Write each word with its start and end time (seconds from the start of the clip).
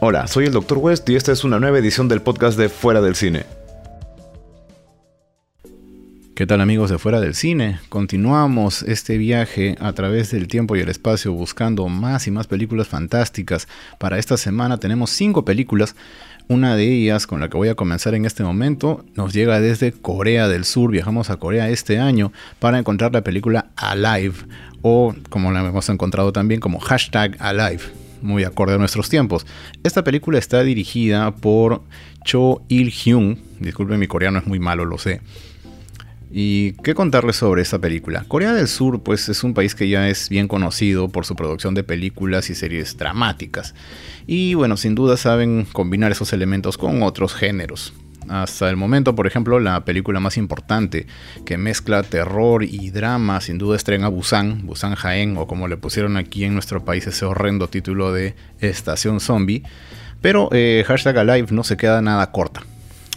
Hola, 0.00 0.26
soy 0.26 0.46
el 0.46 0.52
Dr. 0.52 0.78
West 0.78 1.08
y 1.08 1.14
esta 1.14 1.30
es 1.30 1.44
una 1.44 1.60
nueva 1.60 1.78
edición 1.78 2.08
del 2.08 2.20
podcast 2.20 2.58
de 2.58 2.68
Fuera 2.68 3.00
del 3.00 3.14
Cine. 3.14 3.46
¿Qué 6.34 6.46
tal 6.46 6.60
amigos 6.60 6.90
de 6.90 6.98
Fuera 6.98 7.20
del 7.20 7.34
Cine? 7.34 7.78
Continuamos 7.88 8.82
este 8.82 9.16
viaje 9.18 9.76
a 9.78 9.92
través 9.92 10.32
del 10.32 10.48
tiempo 10.48 10.74
y 10.74 10.80
el 10.80 10.88
espacio 10.88 11.32
buscando 11.32 11.88
más 11.88 12.26
y 12.26 12.32
más 12.32 12.48
películas 12.48 12.88
fantásticas. 12.88 13.68
Para 13.98 14.18
esta 14.18 14.36
semana 14.36 14.78
tenemos 14.78 15.10
cinco 15.10 15.44
películas. 15.44 15.94
Una 16.48 16.74
de 16.74 16.92
ellas, 16.92 17.28
con 17.28 17.38
la 17.38 17.48
que 17.48 17.56
voy 17.56 17.68
a 17.68 17.76
comenzar 17.76 18.16
en 18.16 18.24
este 18.24 18.42
momento, 18.42 19.04
nos 19.14 19.32
llega 19.32 19.60
desde 19.60 19.92
Corea 19.92 20.48
del 20.48 20.64
Sur. 20.64 20.90
Viajamos 20.90 21.30
a 21.30 21.36
Corea 21.36 21.70
este 21.70 22.00
año 22.00 22.32
para 22.58 22.80
encontrar 22.80 23.12
la 23.12 23.22
película 23.22 23.66
Alive, 23.76 24.34
o 24.82 25.14
como 25.30 25.52
la 25.52 25.60
hemos 25.60 25.88
encontrado 25.88 26.32
también 26.32 26.60
como 26.60 26.80
hashtag 26.80 27.36
Alive 27.38 28.03
muy 28.24 28.42
acorde 28.42 28.74
a 28.74 28.78
nuestros 28.78 29.08
tiempos. 29.08 29.46
Esta 29.84 30.02
película 30.02 30.38
está 30.38 30.62
dirigida 30.64 31.30
por 31.36 31.82
Cho 32.24 32.62
Il-hyun. 32.68 33.38
Disculpen, 33.60 34.00
mi 34.00 34.06
coreano 34.08 34.38
es 34.38 34.46
muy 34.46 34.58
malo, 34.58 34.84
lo 34.84 34.98
sé. 34.98 35.20
¿Y 36.36 36.72
qué 36.82 36.94
contarles 36.94 37.36
sobre 37.36 37.62
esta 37.62 37.78
película? 37.78 38.24
Corea 38.26 38.52
del 38.52 38.66
Sur, 38.66 39.04
pues 39.04 39.28
es 39.28 39.44
un 39.44 39.54
país 39.54 39.76
que 39.76 39.88
ya 39.88 40.08
es 40.08 40.28
bien 40.28 40.48
conocido 40.48 41.08
por 41.08 41.26
su 41.26 41.36
producción 41.36 41.74
de 41.74 41.84
películas 41.84 42.50
y 42.50 42.56
series 42.56 42.96
dramáticas. 42.96 43.74
Y 44.26 44.54
bueno, 44.54 44.76
sin 44.76 44.96
duda 44.96 45.16
saben 45.16 45.64
combinar 45.72 46.10
esos 46.10 46.32
elementos 46.32 46.76
con 46.76 47.04
otros 47.04 47.34
géneros. 47.34 47.92
Hasta 48.28 48.70
el 48.70 48.76
momento, 48.76 49.14
por 49.14 49.26
ejemplo, 49.26 49.60
la 49.60 49.84
película 49.84 50.20
más 50.20 50.36
importante 50.36 51.06
que 51.44 51.56
mezcla 51.56 52.02
terror 52.02 52.64
y 52.64 52.90
drama, 52.90 53.40
sin 53.40 53.58
duda 53.58 53.76
estrena 53.76 54.08
Busan, 54.08 54.66
Busan 54.66 54.94
Jaén, 54.94 55.36
o 55.36 55.46
como 55.46 55.68
le 55.68 55.76
pusieron 55.76 56.16
aquí 56.16 56.44
en 56.44 56.54
nuestro 56.54 56.84
país 56.84 57.06
ese 57.06 57.24
horrendo 57.24 57.68
título 57.68 58.12
de 58.12 58.34
Estación 58.60 59.20
Zombie. 59.20 59.62
Pero 60.20 60.48
eh, 60.52 60.84
hashtag 60.86 61.18
Alive 61.18 61.48
no 61.50 61.64
se 61.64 61.76
queda 61.76 62.00
nada 62.00 62.30
corta. 62.30 62.62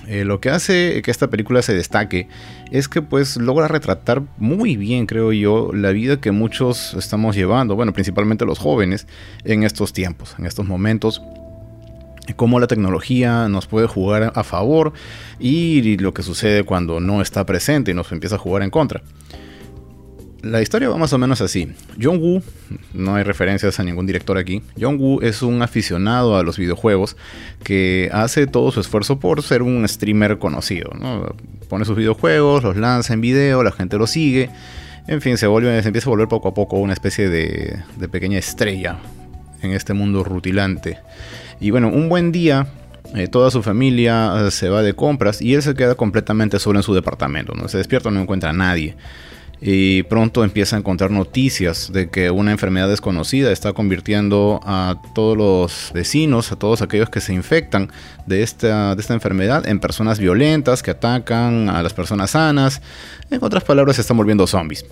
Eh, 0.07 0.23
lo 0.23 0.39
que 0.39 0.49
hace 0.49 1.01
que 1.01 1.11
esta 1.11 1.29
película 1.29 1.61
se 1.61 1.73
destaque 1.73 2.29
es 2.71 2.87
que 2.87 3.01
pues 3.01 3.35
logra 3.35 3.67
retratar 3.67 4.23
muy 4.37 4.77
bien, 4.77 5.05
creo 5.05 5.33
yo, 5.33 5.71
la 5.73 5.91
vida 5.91 6.21
que 6.21 6.31
muchos 6.31 6.93
estamos 6.93 7.35
llevando, 7.35 7.75
bueno, 7.75 7.91
principalmente 7.91 8.45
los 8.45 8.57
jóvenes, 8.57 9.05
en 9.43 9.63
estos 9.63 9.91
tiempos, 9.91 10.35
en 10.39 10.45
estos 10.45 10.65
momentos 10.65 11.21
cómo 12.35 12.59
la 12.59 12.67
tecnología 12.67 13.47
nos 13.49 13.67
puede 13.67 13.87
jugar 13.87 14.31
a 14.35 14.43
favor 14.43 14.93
y 15.39 15.97
lo 15.97 16.13
que 16.13 16.23
sucede 16.23 16.63
cuando 16.63 16.99
no 16.99 17.21
está 17.21 17.45
presente 17.45 17.91
y 17.91 17.93
nos 17.93 18.11
empieza 18.11 18.35
a 18.35 18.39
jugar 18.39 18.63
en 18.63 18.69
contra. 18.69 19.01
La 20.41 20.61
historia 20.61 20.87
va 20.87 20.97
más 20.97 21.11
o 21.13 21.17
menos 21.17 21.41
así. 21.41 21.67
John 21.99 22.19
Woo, 22.19 22.43
no 22.93 23.15
hay 23.15 23.23
referencias 23.23 23.79
a 23.79 23.83
ningún 23.83 24.05
director 24.05 24.37
aquí, 24.37 24.61
John 24.79 24.97
Woo 24.99 25.19
es 25.21 25.41
un 25.41 25.61
aficionado 25.61 26.37
a 26.37 26.43
los 26.43 26.57
videojuegos 26.57 27.17
que 27.63 28.09
hace 28.13 28.45
todo 28.45 28.71
su 28.71 28.79
esfuerzo 28.79 29.19
por 29.19 29.41
ser 29.41 29.63
un 29.63 29.87
streamer 29.87 30.37
conocido. 30.37 30.91
Pone 31.69 31.85
sus 31.85 31.97
videojuegos, 31.97 32.63
los 32.63 32.77
lanza 32.77 33.13
en 33.13 33.21
video, 33.21 33.63
la 33.63 33.71
gente 33.71 33.97
lo 33.97 34.07
sigue. 34.07 34.49
En 35.07 35.21
fin, 35.21 35.37
se, 35.37 35.47
empieza 35.47 36.07
a 36.07 36.11
volver 36.11 36.27
poco 36.27 36.49
a 36.49 36.53
poco 36.53 36.77
una 36.77 36.93
especie 36.93 37.29
de 37.29 38.07
pequeña 38.09 38.37
estrella 38.37 38.99
en 39.61 39.71
este 39.71 39.93
mundo 39.93 40.23
rutilante. 40.23 40.99
Y 41.59 41.71
bueno, 41.71 41.89
un 41.89 42.09
buen 42.09 42.31
día 42.31 42.67
eh, 43.15 43.27
toda 43.27 43.51
su 43.51 43.63
familia 43.63 44.47
eh, 44.47 44.51
se 44.51 44.69
va 44.69 44.81
de 44.81 44.93
compras 44.93 45.41
y 45.41 45.53
él 45.53 45.61
se 45.61 45.73
queda 45.75 45.95
completamente 45.95 46.59
solo 46.59 46.79
en 46.79 46.83
su 46.83 46.93
departamento. 46.93 47.53
¿no? 47.53 47.67
Se 47.67 47.77
despierta, 47.77 48.11
no 48.11 48.21
encuentra 48.21 48.49
a 48.49 48.53
nadie. 48.53 48.95
Y 49.59 50.03
pronto 50.03 50.43
empieza 50.43 50.75
a 50.75 50.79
encontrar 50.79 51.09
noticias 51.09 51.91
de 51.91 52.09
que 52.09 52.29
una 52.29 52.51
enfermedad 52.51 52.87
desconocida 52.89 53.51
está 53.51 53.73
convirtiendo 53.73 54.59
a 54.63 55.01
todos 55.15 55.35
los 55.35 55.91
vecinos, 55.95 56.51
a 56.51 56.57
todos 56.57 56.83
aquellos 56.83 57.09
que 57.09 57.21
se 57.21 57.33
infectan 57.33 57.91
de 58.27 58.43
esta, 58.43 58.93
de 58.93 59.01
esta 59.01 59.15
enfermedad, 59.15 59.67
en 59.67 59.79
personas 59.79 60.19
violentas 60.19 60.83
que 60.83 60.91
atacan 60.91 61.69
a 61.69 61.81
las 61.81 61.93
personas 61.93 62.31
sanas. 62.31 62.83
En 63.31 63.43
otras 63.43 63.63
palabras, 63.63 63.95
se 63.95 64.03
están 64.03 64.17
volviendo 64.17 64.45
zombies. 64.45 64.85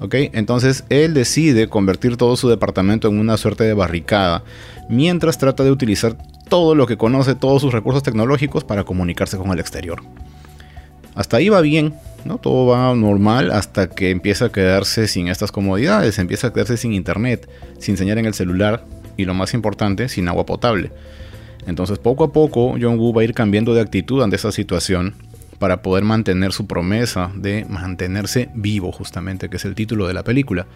Entonces 0.00 0.84
él 0.88 1.14
decide 1.14 1.68
convertir 1.68 2.16
todo 2.16 2.36
su 2.36 2.48
departamento 2.48 3.08
en 3.08 3.18
una 3.18 3.36
suerte 3.36 3.64
de 3.64 3.74
barricada, 3.74 4.44
mientras 4.88 5.38
trata 5.38 5.64
de 5.64 5.70
utilizar 5.70 6.16
todo 6.48 6.74
lo 6.74 6.86
que 6.86 6.96
conoce, 6.96 7.34
todos 7.34 7.62
sus 7.62 7.72
recursos 7.72 8.02
tecnológicos 8.02 8.64
para 8.64 8.84
comunicarse 8.84 9.36
con 9.36 9.50
el 9.50 9.58
exterior. 9.58 10.02
Hasta 11.14 11.38
ahí 11.38 11.48
va 11.48 11.62
bien, 11.62 11.94
¿no? 12.24 12.38
Todo 12.38 12.66
va 12.66 12.94
normal 12.94 13.50
hasta 13.50 13.88
que 13.88 14.10
empieza 14.10 14.46
a 14.46 14.52
quedarse 14.52 15.08
sin 15.08 15.28
estas 15.28 15.50
comodidades, 15.50 16.18
empieza 16.18 16.48
a 16.48 16.52
quedarse 16.52 16.76
sin 16.76 16.92
internet, 16.92 17.48
sin 17.78 17.96
señal 17.96 18.18
en 18.18 18.26
el 18.26 18.34
celular 18.34 18.84
y 19.16 19.24
lo 19.24 19.32
más 19.32 19.54
importante, 19.54 20.10
sin 20.10 20.28
agua 20.28 20.44
potable. 20.44 20.90
Entonces 21.66 21.98
poco 21.98 22.24
a 22.24 22.32
poco 22.32 22.76
John 22.80 22.98
Woo 22.98 23.14
va 23.14 23.22
a 23.22 23.24
ir 23.24 23.32
cambiando 23.32 23.74
de 23.74 23.80
actitud 23.80 24.22
ante 24.22 24.36
esa 24.36 24.52
situación 24.52 25.14
para 25.58 25.82
poder 25.82 26.04
mantener 26.04 26.52
su 26.52 26.66
promesa 26.66 27.30
de 27.34 27.64
mantenerse 27.68 28.48
vivo, 28.54 28.92
justamente, 28.92 29.48
que 29.48 29.56
es 29.56 29.64
el 29.64 29.74
título 29.74 30.06
de 30.06 30.14
la 30.14 30.22
película. 30.22 30.66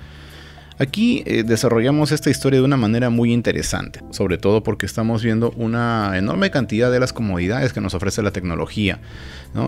Aquí 0.81 1.23
eh, 1.27 1.43
desarrollamos 1.43 2.11
esta 2.11 2.31
historia 2.31 2.59
de 2.59 2.65
una 2.65 2.79
manera 2.79 3.11
muy 3.11 3.35
interesante, 3.35 4.01
sobre 4.13 4.39
todo 4.39 4.63
porque 4.63 4.87
estamos 4.87 5.23
viendo 5.23 5.53
una 5.57 6.17
enorme 6.17 6.51
cantidad 6.51 6.91
de 6.91 6.99
las 6.99 7.13
comodidades 7.13 7.75
que 7.75 7.83
nos 7.83 7.93
ofrece 7.93 8.23
la 8.23 8.31
tecnología 8.31 8.99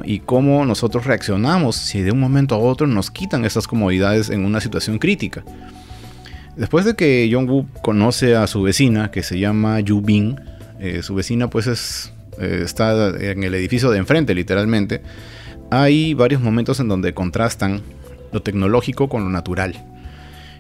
y 0.05 0.21
cómo 0.21 0.65
nosotros 0.65 1.05
reaccionamos 1.05 1.77
si 1.77 2.01
de 2.01 2.13
un 2.13 2.21
momento 2.21 2.55
a 2.55 2.59
otro 2.59 2.87
nos 2.87 3.11
quitan 3.11 3.45
esas 3.45 3.67
comodidades 3.67 4.31
en 4.31 4.47
una 4.47 4.63
situación 4.63 4.99
crítica. 4.99 5.45
Después 6.57 6.87
de 6.87 6.95
que 6.95 7.29
Jong-woo 7.31 7.67
conoce 7.83 8.35
a 8.35 8.47
su 8.47 8.63
vecina, 8.63 9.11
que 9.11 9.23
se 9.23 9.39
llama 9.39 9.81
Yu 9.81 10.01
Bin, 10.01 10.41
eh, 10.81 11.03
su 11.03 11.15
vecina 11.15 11.51
pues 11.51 11.67
es 11.67 12.13
eh, 12.39 12.63
está 12.65 13.09
en 13.09 13.45
el 13.45 13.55
edificio 13.55 13.91
de 13.91 13.99
enfrente 13.99 14.35
literalmente, 14.35 15.03
hay 15.71 16.15
varios 16.15 16.41
momentos 16.41 16.81
en 16.81 16.89
donde 16.89 17.15
contrastan 17.15 17.83
lo 18.33 18.43
tecnológico 18.43 19.09
con 19.09 19.25
lo 19.25 19.31
natural. 19.31 19.75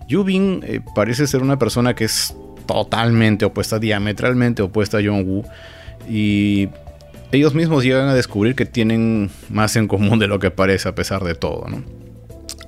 Yubin 0.08 0.62
eh, 0.66 0.80
parece 0.94 1.26
ser 1.26 1.42
una 1.42 1.58
persona 1.58 1.94
que 1.94 2.04
es 2.04 2.34
totalmente 2.66 3.44
opuesta, 3.44 3.78
diametralmente 3.78 4.62
opuesta 4.62 4.98
a 4.98 5.00
John 5.04 5.24
Woo 5.26 5.44
y 6.08 6.68
ellos 7.32 7.54
mismos 7.54 7.82
llegan 7.84 8.08
a 8.08 8.14
descubrir 8.14 8.54
que 8.54 8.66
tienen 8.66 9.30
más 9.48 9.76
en 9.76 9.88
común 9.88 10.18
de 10.18 10.28
lo 10.28 10.38
que 10.38 10.50
parece 10.50 10.88
a 10.88 10.94
pesar 10.94 11.24
de 11.24 11.34
todo, 11.34 11.66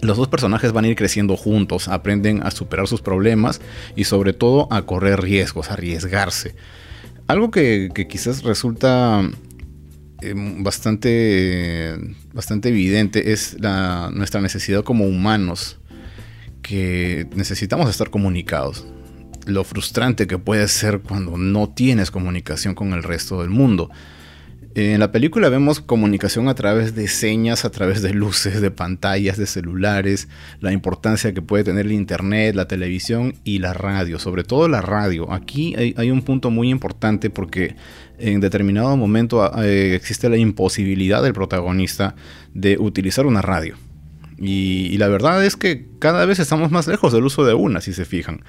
Los 0.01 0.17
dos 0.17 0.29
personajes 0.29 0.73
van 0.73 0.85
a 0.85 0.89
ir 0.89 0.97
creciendo 0.97 1.37
juntos, 1.37 1.89
aprenden 1.89 2.43
a 2.43 2.51
superar 2.51 2.89
sus 2.89 3.03
problemas 3.03 3.61
y 3.95 4.05
sobre 4.05 4.33
todo 4.33 4.69
a 4.71 4.83
correr 4.83 5.21
riesgos, 5.21 5.71
a 5.71 5.75
arriesgarse. 5.75 6.55
Algo 7.27 7.51
que, 7.51 7.91
quizás 8.09 8.43
resulta 8.43 9.23
eh, 10.21 10.35
bastante, 10.37 11.97
bastante 12.33 12.69
evidente 12.69 13.33
es 13.33 13.57
la, 13.61 14.11
nuestra 14.13 14.41
necesidad 14.41 14.85
como 14.85 15.07
humanos, 15.07 15.79
que 16.63 17.27
necesitamos 17.35 17.89
estar 17.89 18.11
comunicados. 18.11 18.87
Lo 19.47 19.65
frustrante 19.65 20.27
que 20.27 20.39
puede 20.39 20.69
ser 20.69 21.01
cuando 21.01 21.37
no 21.37 21.71
tienes 21.71 22.11
comunicación 22.11 22.75
con 22.75 22.93
el 22.93 23.03
resto 23.03 23.41
del 23.41 23.51
mundo. 23.51 23.91
En 24.77 24.99
la 24.99 25.13
película 25.13 25.49
vemos 25.51 25.79
comunicación 25.79 26.49
a 26.49 26.57
través 26.57 26.97
de 26.97 27.07
señas, 27.07 27.65
a 27.65 27.71
través 27.71 28.03
de 28.03 28.13
luces, 28.13 28.61
de 28.61 28.73
pantallas, 28.73 29.37
de 29.37 29.47
celulares, 29.47 30.27
la 30.59 30.73
importancia 30.73 31.33
que 31.33 31.43
puede 31.43 31.63
tener 31.63 31.87
el 31.87 31.93
Internet, 31.93 32.57
la 32.57 32.67
televisión 32.67 33.35
y 33.45 33.61
la 33.61 33.73
radio, 33.73 34.19
sobre 34.19 34.43
todo 34.43 34.67
la 34.67 34.81
radio. 34.81 35.31
Aquí 35.31 35.77
hay, 35.77 36.11
un 36.11 36.23
punto 36.23 36.51
muy 36.51 36.71
importante 36.71 37.31
porque 37.31 37.77
en 38.19 38.41
determinado 38.41 38.97
momento 38.97 39.45
ah, 39.45 39.65
eh, 39.65 39.95
existe 39.95 40.29
la 40.29 40.39
imposibilidad 40.39 41.23
del 41.23 41.35
protagonista 41.35 42.17
de 42.53 42.77
utilizar 42.77 43.27
una 43.27 43.43
radio. 43.43 43.77
y 44.39 44.99
la 44.99 45.07
verdad 45.07 45.45
es 45.45 45.55
que 45.55 45.87
cada 46.01 46.27
vez 46.27 46.41
estamos 46.41 46.73
más 46.73 46.89
lejos 46.89 47.13
del 47.13 47.25
uso 47.25 47.45
de 47.45 47.55
una, 47.55 47.81
si 47.81 47.93
se 47.93 48.05
fijan. 48.05 48.43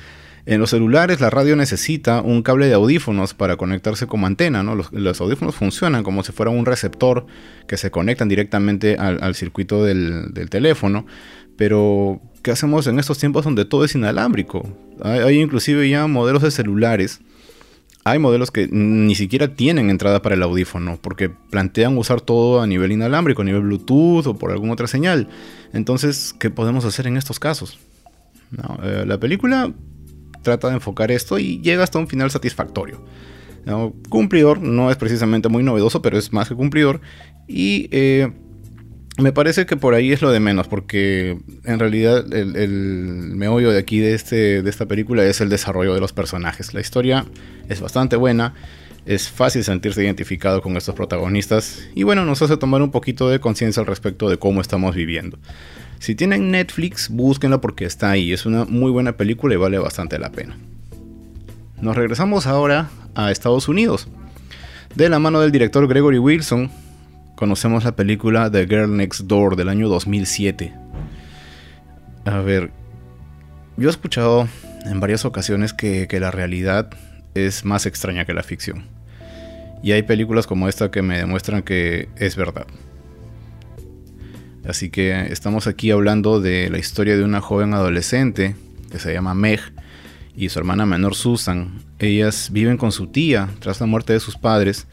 En 0.46 0.60
los 0.60 0.70
celulares 0.70 1.22
la 1.22 1.32
radio 1.32 1.56
necesita 1.56 2.22
un 2.22 2.44
cable 2.44 2.68
de 2.68 2.76
audífonos 2.76 3.34
para 3.34 3.58
conectarse 3.58 4.06
como 4.06 4.28
antena, 4.28 4.62
¿no? 4.62 4.76
Los, 4.76 5.22
audífonos 5.22 5.56
funcionan 5.56 6.04
como 6.04 6.24
si 6.24 6.32
fuera 6.32 6.52
un 6.52 6.66
receptor 6.66 7.26
que 7.68 7.78
se 7.78 7.90
conectan 7.90 8.30
directamente 8.30 8.96
al, 8.98 9.34
circuito 9.34 9.84
del, 9.84 10.32
teléfono, 10.50 11.08
pero 11.58 12.22
¿qué 12.44 12.52
hacemos 12.52 12.86
en 12.86 13.00
estos 13.00 13.18
tiempos 13.18 13.44
donde 13.44 13.66
todo 13.66 13.86
es 13.86 13.96
inalámbrico? 13.96 14.68
Hay, 15.02 15.42
inclusive 15.42 15.90
ya 15.90 16.06
modelos 16.06 16.44
de 16.44 16.52
celulares 16.52 17.22
hay 18.08 18.20
modelos 18.20 18.52
que 18.52 18.68
ni 18.68 19.16
siquiera 19.16 19.56
tienen 19.56 19.90
entrada 19.90 20.22
para 20.22 20.36
el 20.36 20.44
audífono 20.44 21.00
porque 21.02 21.30
plantean 21.30 21.98
usar 21.98 22.22
todo 22.22 22.62
a 22.62 22.68
nivel 22.68 22.92
inalámbrico, 22.92 23.42
a 23.42 23.46
nivel 23.46 23.64
Bluetooth 23.64 24.28
o 24.28 24.36
por 24.36 24.52
alguna 24.52 24.74
otra 24.74 24.86
señal. 24.86 25.28
Entonces, 25.74 26.36
¿qué 26.38 26.52
podemos 26.52 26.86
hacer 26.86 27.08
en 27.08 27.18
estos 27.18 27.40
casos? 27.40 27.80
Eh, 28.84 29.06
la 29.08 29.20
película 29.20 29.74
trata 30.46 30.70
de 30.70 30.76
enfocar 30.76 31.12
esto 31.12 31.38
y 31.38 31.60
llega 31.60 31.84
hasta 31.84 32.00
un 32.00 32.08
final 32.08 32.32
satisfactorio. 32.32 33.04
Cumplidor, 34.10 34.62
no 34.62 34.92
es 34.92 34.96
precisamente 34.96 35.50
muy 35.50 35.64
novedoso, 35.64 36.02
pero 36.02 36.18
es 36.18 36.32
más 36.32 36.48
que 36.48 36.56
cumplidor. 36.56 37.02
Y 37.48 37.90
eh, 37.92 38.32
me 39.18 39.32
parece 39.32 39.66
que 39.66 39.76
por 39.76 39.96
ahí 39.96 40.12
es 40.12 40.22
lo 40.22 40.32
de 40.32 40.40
menos, 40.40 40.68
porque 40.68 41.40
en 41.64 41.80
realidad 41.80 42.32
el, 42.32 42.56
el, 42.56 42.70
meollo 43.36 43.72
de 43.72 43.80
aquí 43.80 44.00
de, 44.00 44.14
este, 44.14 44.62
de 44.62 44.70
esta 44.70 44.86
película 44.86 45.26
es 45.26 45.42
el 45.42 45.50
desarrollo 45.50 45.96
de 45.96 46.00
los 46.00 46.14
personajes. 46.14 46.74
La 46.76 46.82
historia 46.82 47.26
es 47.68 47.82
bastante 47.82 48.18
buena, 48.18 48.54
es 49.06 49.30
fácil 49.30 49.64
sentirse 49.64 50.04
identificado 50.04 50.62
con 50.62 50.78
estos 50.78 50.94
protagonistas 50.94 51.88
y 51.96 52.04
bueno, 52.04 52.24
nos 52.26 52.42
hace 52.42 52.58
tomar 52.58 52.82
un 52.82 52.92
poquito 52.92 53.30
de 53.30 53.40
conciencia 53.40 53.80
al 53.80 53.88
respecto 53.88 54.30
de 54.30 54.38
cómo 54.38 54.62
estamos 54.62 54.94
viviendo. 54.94 55.40
Si 56.00 56.16
tienen 56.16 56.52
Netflix, 56.52 57.10
búsquenlo 57.10 57.62
porque 57.62 57.86
está 57.86 58.12
ahí, 58.12 58.34
es 58.34 58.46
una 58.46 58.66
muy 58.66 58.92
buena 58.92 59.18
película 59.18 59.54
y 59.54 59.58
vale 59.58 59.78
bastante 59.78 60.20
la 60.20 60.32
pena. 60.32 60.58
Nos 61.82 61.96
regresamos 61.96 62.48
ahora 62.48 62.90
a 63.16 63.32
Estados 63.32 63.68
Unidos. 63.68 64.08
De 64.96 65.10
la 65.10 65.20
mano 65.20 65.42
del 65.42 65.52
director 65.52 65.88
Gregory 65.88 66.20
Wilson, 66.20 66.72
conocemos 67.36 67.84
la 67.84 67.96
película 67.96 68.50
The 68.50 68.66
Girl 68.66 68.96
Next 68.96 69.22
Door 69.24 69.56
del 69.56 69.70
año 69.70 69.90
2007. 69.90 70.74
A 72.26 72.40
ver, 72.40 72.72
yo 73.78 73.90
he 73.90 73.92
escuchado 73.92 74.48
en 74.86 75.00
varias 75.00 75.26
ocasiones 75.26 75.74
que, 75.74 76.08
la 76.20 76.32
realidad 76.32 76.90
es 77.34 77.66
más 77.66 77.86
extraña 77.86 78.26
que 78.26 78.34
la 78.34 78.44
ficción. 78.44 78.86
Y 79.84 79.92
hay 79.92 80.04
películas 80.04 80.48
como 80.48 80.70
esta 80.70 80.90
que 80.90 81.02
me 81.02 81.18
demuestran 81.18 81.62
que 81.62 82.10
es 82.16 82.36
verdad. 82.36 82.66
Así 84.68 84.90
que 84.90 85.32
estamos 85.32 85.68
aquí 85.68 85.92
hablando 85.92 86.42
de 86.42 86.70
la 86.70 86.78
historia 86.78 87.18
de 87.18 87.24
una 87.24 87.42
joven 87.42 87.74
adolescente 87.74 88.56
que 88.92 89.00
se 89.00 89.14
llama 89.14 89.34
Meg 89.34 89.60
y 90.36 90.50
su 90.50 90.60
hermana 90.60 90.86
menor 90.86 91.16
Susan. 91.16 91.82
Ellas 92.00 92.50
viven 92.52 92.78
con 92.78 92.92
su 92.92 93.08
tía 93.08 93.50
tras 93.60 93.80
la 93.80 93.86
muerte 93.86 94.14
de 94.14 94.20
sus 94.20 94.38
padres 94.38 94.88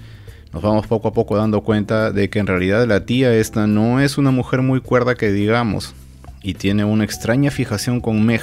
nos 0.52 0.62
vamos 0.62 0.86
poco 0.86 1.08
a 1.08 1.12
poco 1.14 1.36
dando 1.36 1.62
cuenta 1.62 2.10
de 2.10 2.28
que 2.28 2.38
en 2.38 2.46
realidad 2.46 2.86
la 2.86 3.06
tía 3.06 3.32
esta 3.34 3.66
no 3.66 4.00
es 4.00 4.18
una 4.18 4.30
mujer 4.30 4.60
muy 4.60 4.82
cuerda 4.82 5.14
que 5.14 5.32
digamos 5.32 5.94
y 6.42 6.54
tiene 6.54 6.84
una 6.84 7.04
extraña 7.04 7.50
fijación 7.50 8.02
con 8.02 8.26
Meg, 8.26 8.42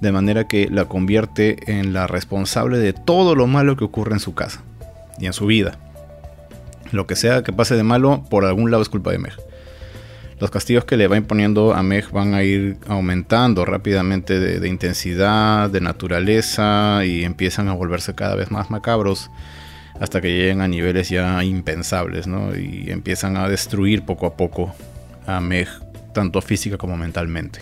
de 0.00 0.12
manera 0.12 0.46
que 0.46 0.68
la 0.70 0.84
convierte 0.84 1.56
en 1.66 1.92
la 1.92 2.06
responsable 2.06 2.78
de 2.78 2.92
todo 2.92 3.34
lo 3.34 3.48
malo 3.48 3.76
que 3.76 3.84
ocurre 3.84 4.12
en 4.12 4.20
su 4.20 4.34
casa 4.34 4.62
y 5.18 5.26
en 5.26 5.32
su 5.32 5.46
vida. 5.46 5.76
Lo 6.92 7.08
que 7.08 7.16
sea 7.16 7.42
que 7.42 7.52
pase 7.52 7.74
de 7.74 7.82
malo, 7.82 8.22
por 8.30 8.44
algún 8.44 8.70
lado 8.70 8.84
es 8.84 8.88
culpa 8.88 9.10
de 9.10 9.18
Meg. 9.18 9.32
Los 10.40 10.50
castigos 10.50 10.84
que 10.84 10.96
le 10.96 11.06
va 11.06 11.16
imponiendo 11.16 11.74
a 11.74 11.82
Meg 11.82 12.10
van 12.10 12.34
a 12.34 12.42
ir 12.42 12.76
aumentando 12.88 13.64
rápidamente 13.64 14.40
de, 14.40 14.68
intensidad, 14.68 15.70
de 15.70 15.80
naturaleza 15.80 17.04
y 17.04 17.24
empiezan 17.24 17.68
a 17.68 17.72
volverse 17.72 18.14
cada 18.14 18.34
vez 18.34 18.50
más 18.50 18.70
macabros 18.70 19.30
hasta 20.00 20.20
que 20.20 20.28
lleguen 20.28 20.60
a 20.60 20.66
niveles 20.66 21.08
ya 21.08 21.42
impensables, 21.44 22.26
¿no? 22.26 22.56
Y 22.56 22.90
empiezan 22.90 23.36
a 23.36 23.48
destruir 23.48 24.02
poco 24.04 24.26
a 24.26 24.36
poco 24.36 24.74
a 25.26 25.40
Meg, 25.40 25.68
tanto 26.12 26.42
física 26.42 26.76
como 26.78 26.96
mentalmente. 26.96 27.60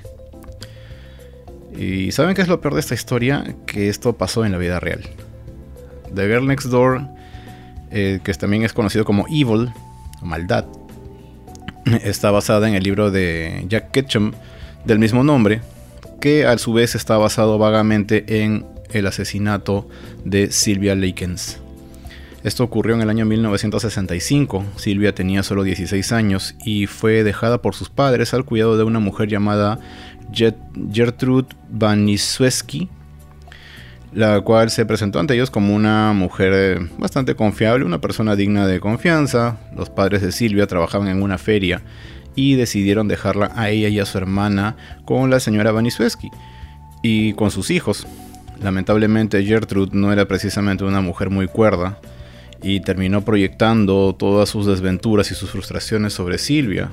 ¿Y 1.77 2.11
saben 2.13 2.35
qué 2.35 2.43
es 2.43 2.49
lo 2.49 2.61
peor 2.61 2.75
de 2.75 2.81
esta 2.81 2.95
historia? 2.95 3.45
Que 3.67 3.89
esto 3.89 4.15
pasó 4.15 4.45
en 4.45 4.53
la 4.53 4.59
vida 4.59 4.81
real. 4.81 5.03
The 6.15 6.27
Girl 6.27 6.47
Next 6.47 6.69
Door, 6.69 7.03
eh, 7.91 8.21
que 8.23 8.33
también 8.35 8.63
es 8.63 8.73
conocido 8.73 9.05
como 9.05 9.27
Evil, 9.29 9.71
Maldad, 10.23 10.67
está 12.03 12.31
basada 12.31 12.69
en 12.69 12.75
el 12.75 12.83
libro 12.83 13.11
de 13.11 13.65
Jack 13.69 13.91
Ketchum 13.91 14.33
del 14.85 14.99
mismo 14.99 15.25
nombre, 15.25 15.61
que 16.21 16.47
a 16.47 16.57
su 16.59 16.73
vez 16.73 16.95
está 16.95 17.17
basado 17.17 17.59
vagamente 17.59 18.43
en 18.43 18.67
el 18.91 19.07
asesinato 19.07 19.89
de 20.25 20.53
Sylvia 20.53 20.95
Lakens. 20.95 21.59
Esto 22.45 22.65
ocurrió 22.65 22.97
en 22.97 23.03
el 23.03 23.11
año 23.11 23.25
1965. 23.25 24.65
Silvia 24.77 25.15
tenía 25.15 25.45
solo 25.45 25.63
16 25.63 26.11
años 26.11 26.57
y 26.65 26.87
fue 26.87 27.23
dejada 27.23 27.63
por 27.63 27.75
sus 27.75 27.89
padres 27.89 28.35
al 28.35 28.45
cuidado 28.45 28.77
de 28.77 28.83
una 28.83 28.99
mujer 28.99 29.29
llamada 29.29 29.79
Gertrude 30.33 31.55
Banisueski, 31.71 32.89
la 34.15 34.41
cual 34.43 34.71
se 34.71 34.85
presentó 34.85 35.19
ante 35.19 35.35
ellos 35.35 35.51
como 35.51 35.75
una 35.75 36.13
mujer 36.13 36.53
eh, 36.55 36.89
bastante 36.99 37.35
confiable, 37.35 37.85
una 37.85 38.01
persona 38.01 38.37
digna 38.37 38.67
de 38.67 38.81
confianza. 38.81 39.59
Los 39.75 39.91
padres 39.91 40.23
de 40.23 40.33
Silvia 40.33 40.67
trabajaban 40.67 41.09
en 41.09 41.23
una 41.23 41.39
feria 41.39 41.83
y 42.35 42.55
decidieron 42.55 43.09
dejarla 43.09 43.53
a 43.55 43.71
ella 43.71 43.89
y 43.89 44.01
a 44.01 44.07
su 44.07 44.19
hermana 44.19 44.77
con 45.05 45.31
la 45.31 45.41
señora 45.41 45.73
Banisueski 45.73 46.31
y 47.03 47.33
con 47.35 47.51
sus 47.51 47.71
hijos. 47.71 48.07
Lamentablemente 48.63 49.45
Gertrude 49.45 49.91
no 49.93 50.13
era 50.13 50.27
precisamente 50.27 50.85
una 50.85 51.01
mujer 51.01 51.31
muy 51.31 51.47
cuerda 51.47 51.99
y 52.63 52.81
terminó 52.81 53.25
proyectando 53.25 54.15
todas 54.17 54.49
sus 54.49 54.67
desventuras 54.67 55.31
y 55.31 55.35
sus 55.35 55.51
frustraciones 55.51 56.13
sobre 56.13 56.39
Silvia, 56.39 56.91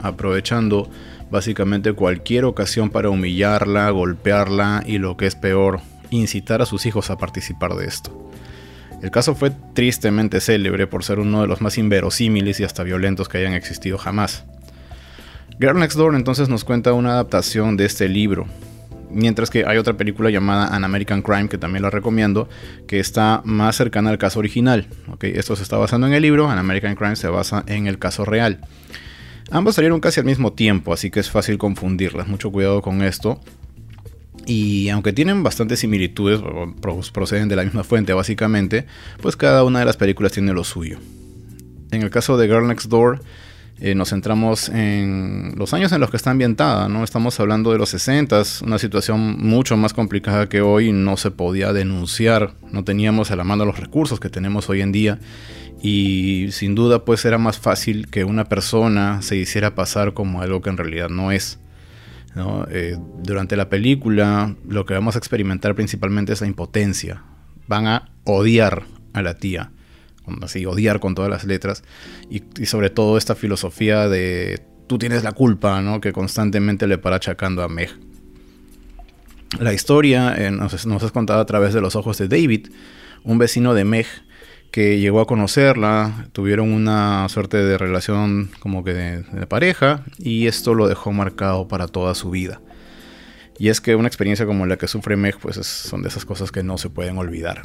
aprovechando 0.00 0.88
básicamente 1.30 1.92
cualquier 1.92 2.44
ocasión 2.44 2.90
para 2.90 3.10
humillarla, 3.10 3.90
golpearla 3.90 4.82
y 4.86 4.98
lo 4.98 5.16
que 5.16 5.26
es 5.26 5.36
peor, 5.36 5.80
incitar 6.10 6.62
a 6.62 6.66
sus 6.66 6.86
hijos 6.86 7.10
a 7.10 7.16
participar 7.16 7.74
de 7.74 7.86
esto. 7.86 8.30
El 9.02 9.10
caso 9.10 9.34
fue 9.34 9.50
tristemente 9.74 10.40
célebre 10.40 10.86
por 10.86 11.04
ser 11.04 11.18
uno 11.18 11.40
de 11.40 11.46
los 11.46 11.60
más 11.60 11.78
inverosímiles 11.78 12.60
y 12.60 12.64
hasta 12.64 12.82
violentos 12.82 13.28
que 13.28 13.38
hayan 13.38 13.54
existido 13.54 13.96
jamás. 13.96 14.44
Girl 15.58 15.78
Next 15.78 15.96
Door 15.96 16.14
entonces 16.14 16.48
nos 16.48 16.64
cuenta 16.64 16.92
una 16.92 17.12
adaptación 17.12 17.76
de 17.76 17.86
este 17.86 18.08
libro, 18.08 18.46
Mientras 19.10 19.50
que 19.50 19.64
hay 19.66 19.76
otra 19.76 19.94
película 19.94 20.30
llamada 20.30 20.74
An 20.74 20.84
American 20.84 21.22
Crime, 21.22 21.48
que 21.48 21.58
también 21.58 21.82
la 21.82 21.90
recomiendo, 21.90 22.48
que 22.86 23.00
está 23.00 23.42
más 23.44 23.76
cercana 23.76 24.10
al 24.10 24.18
caso 24.18 24.38
original. 24.38 24.86
Esto 25.20 25.56
se 25.56 25.62
está 25.62 25.76
basando 25.76 26.06
en 26.06 26.12
el 26.12 26.22
libro, 26.22 26.48
An 26.48 26.58
American 26.58 26.94
Crime 26.94 27.16
se 27.16 27.28
basa 27.28 27.64
en 27.66 27.86
el 27.86 27.98
caso 27.98 28.24
real. 28.24 28.60
Ambos 29.50 29.74
salieron 29.74 29.98
casi 29.98 30.20
al 30.20 30.26
mismo 30.26 30.52
tiempo, 30.52 30.92
así 30.92 31.10
que 31.10 31.18
es 31.18 31.28
fácil 31.28 31.58
confundirlas. 31.58 32.28
Mucho 32.28 32.52
cuidado 32.52 32.82
con 32.82 33.02
esto. 33.02 33.40
Y 34.46 34.88
aunque 34.88 35.12
tienen 35.12 35.42
bastantes 35.42 35.80
similitudes, 35.80 36.40
proceden 37.12 37.48
de 37.48 37.56
la 37.56 37.64
misma 37.64 37.84
fuente 37.84 38.12
básicamente, 38.12 38.86
pues 39.20 39.36
cada 39.36 39.64
una 39.64 39.80
de 39.80 39.84
las 39.84 39.96
películas 39.96 40.32
tiene 40.32 40.52
lo 40.52 40.64
suyo. 40.64 40.98
En 41.90 42.02
el 42.02 42.10
caso 42.10 42.36
de 42.36 42.46
Girl 42.46 42.66
Next 42.66 42.88
Door, 42.88 43.20
eh, 43.80 43.94
nos 43.94 44.10
centramos 44.10 44.68
en 44.68 45.54
los 45.56 45.72
años 45.72 45.90
en 45.92 46.00
los 46.00 46.10
que 46.10 46.18
está 46.18 46.30
ambientada, 46.30 46.88
¿no? 46.88 47.02
Estamos 47.02 47.40
hablando 47.40 47.72
de 47.72 47.78
los 47.78 47.88
60, 47.88 48.42
una 48.62 48.78
situación 48.78 49.38
mucho 49.38 49.76
más 49.78 49.94
complicada 49.94 50.48
que 50.50 50.60
hoy, 50.60 50.92
no 50.92 51.16
se 51.16 51.30
podía 51.30 51.72
denunciar, 51.72 52.52
no 52.70 52.84
teníamos 52.84 53.30
a 53.30 53.36
la 53.36 53.44
mano 53.44 53.64
los 53.64 53.80
recursos 53.80 54.20
que 54.20 54.28
tenemos 54.28 54.68
hoy 54.68 54.82
en 54.82 54.92
día 54.92 55.18
y 55.82 56.48
sin 56.50 56.74
duda 56.74 57.06
pues 57.06 57.24
era 57.24 57.38
más 57.38 57.58
fácil 57.58 58.08
que 58.08 58.24
una 58.24 58.44
persona 58.44 59.22
se 59.22 59.36
hiciera 59.36 59.74
pasar 59.74 60.12
como 60.12 60.42
algo 60.42 60.60
que 60.60 60.68
en 60.68 60.76
realidad 60.76 61.08
no 61.08 61.32
es. 61.32 61.58
Eh, 62.70 62.96
durante 63.22 63.56
la 63.56 63.68
película 63.68 64.54
lo 64.68 64.86
que 64.86 64.94
vamos 64.94 65.16
a 65.16 65.18
experimentar 65.18 65.74
principalmente 65.74 66.32
es 66.32 66.40
la 66.40 66.46
impotencia. 66.46 67.22
Van 67.66 67.86
a 67.86 68.10
odiar 68.24 68.84
a 69.12 69.22
la 69.22 69.34
tía 69.34 69.70
así 70.42 70.64
odiar 70.66 71.00
con 71.00 71.14
todas 71.14 71.30
las 71.30 71.44
letras 71.44 71.82
y, 72.30 72.42
sobre 72.66 72.90
todo 72.90 73.18
esta 73.18 73.34
filosofía 73.34 74.08
de 74.08 74.60
tú 74.86 74.98
tienes 74.98 75.22
la 75.22 75.32
culpa, 75.32 75.80
¿no? 75.80 76.00
Que 76.00 76.12
constantemente 76.12 76.86
le 76.86 76.98
para 76.98 77.16
achacando 77.16 77.62
a 77.62 77.68
Meg. 77.68 77.90
La 79.58 79.72
historia 79.72 80.34
eh, 80.36 80.50
nos, 80.50 80.86
nos, 80.86 81.02
es 81.02 81.12
contada 81.12 81.40
a 81.40 81.46
través 81.46 81.74
de 81.74 81.80
los 81.80 81.96
ojos 81.96 82.18
de 82.18 82.28
David, 82.28 82.68
un 83.24 83.38
vecino 83.38 83.74
de 83.74 83.84
Meg 83.84 84.06
que 84.70 85.00
llegó 85.00 85.20
a 85.20 85.26
conocerla, 85.26 86.28
tuvieron 86.32 86.72
una 86.72 87.28
suerte 87.28 87.58
de 87.58 87.76
relación 87.76 88.50
como 88.60 88.84
que 88.84 88.92
de, 88.92 89.46
pareja 89.46 90.04
y 90.18 90.46
esto 90.46 90.74
lo 90.74 90.86
dejó 90.88 91.12
marcado 91.12 91.66
para 91.68 91.88
toda 91.88 92.14
su 92.14 92.30
vida. 92.30 92.60
Y 93.58 93.68
es 93.68 93.80
que 93.80 93.96
una 93.96 94.08
experiencia 94.08 94.46
como 94.46 94.66
la 94.66 94.78
que 94.78 94.88
sufre 94.88 95.16
Meg 95.16 95.38
pues 95.38 95.56
son 95.56 96.02
de 96.02 96.08
esas 96.08 96.24
cosas 96.24 96.52
que 96.52 96.62
no 96.62 96.78
se 96.78 96.88
pueden 96.88 97.18
olvidar. 97.18 97.62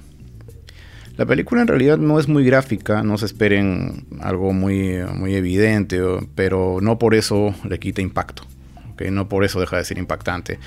La 1.16 1.26
película 1.26 1.62
en 1.62 1.68
realidad 1.68 1.98
no 1.98 2.20
es 2.20 2.28
muy 2.28 2.44
gráfica, 2.44 3.02
no 3.02 3.18
se 3.18 3.26
esperen 3.28 4.06
algo 4.20 4.52
muy, 4.52 4.98
muy 5.14 5.36
evidente, 5.36 6.02
pero 6.36 6.80
no 6.82 7.00
por 7.00 7.16
eso 7.16 7.56
le 7.64 7.80
quita 7.80 8.02
impacto. 8.02 8.44
¿okay? 8.92 9.12
No 9.12 9.30
por 9.30 9.46
eso 9.46 9.62
deja 9.62 9.78
de 9.78 9.86
ser 9.86 9.98
impactante. 9.98 10.60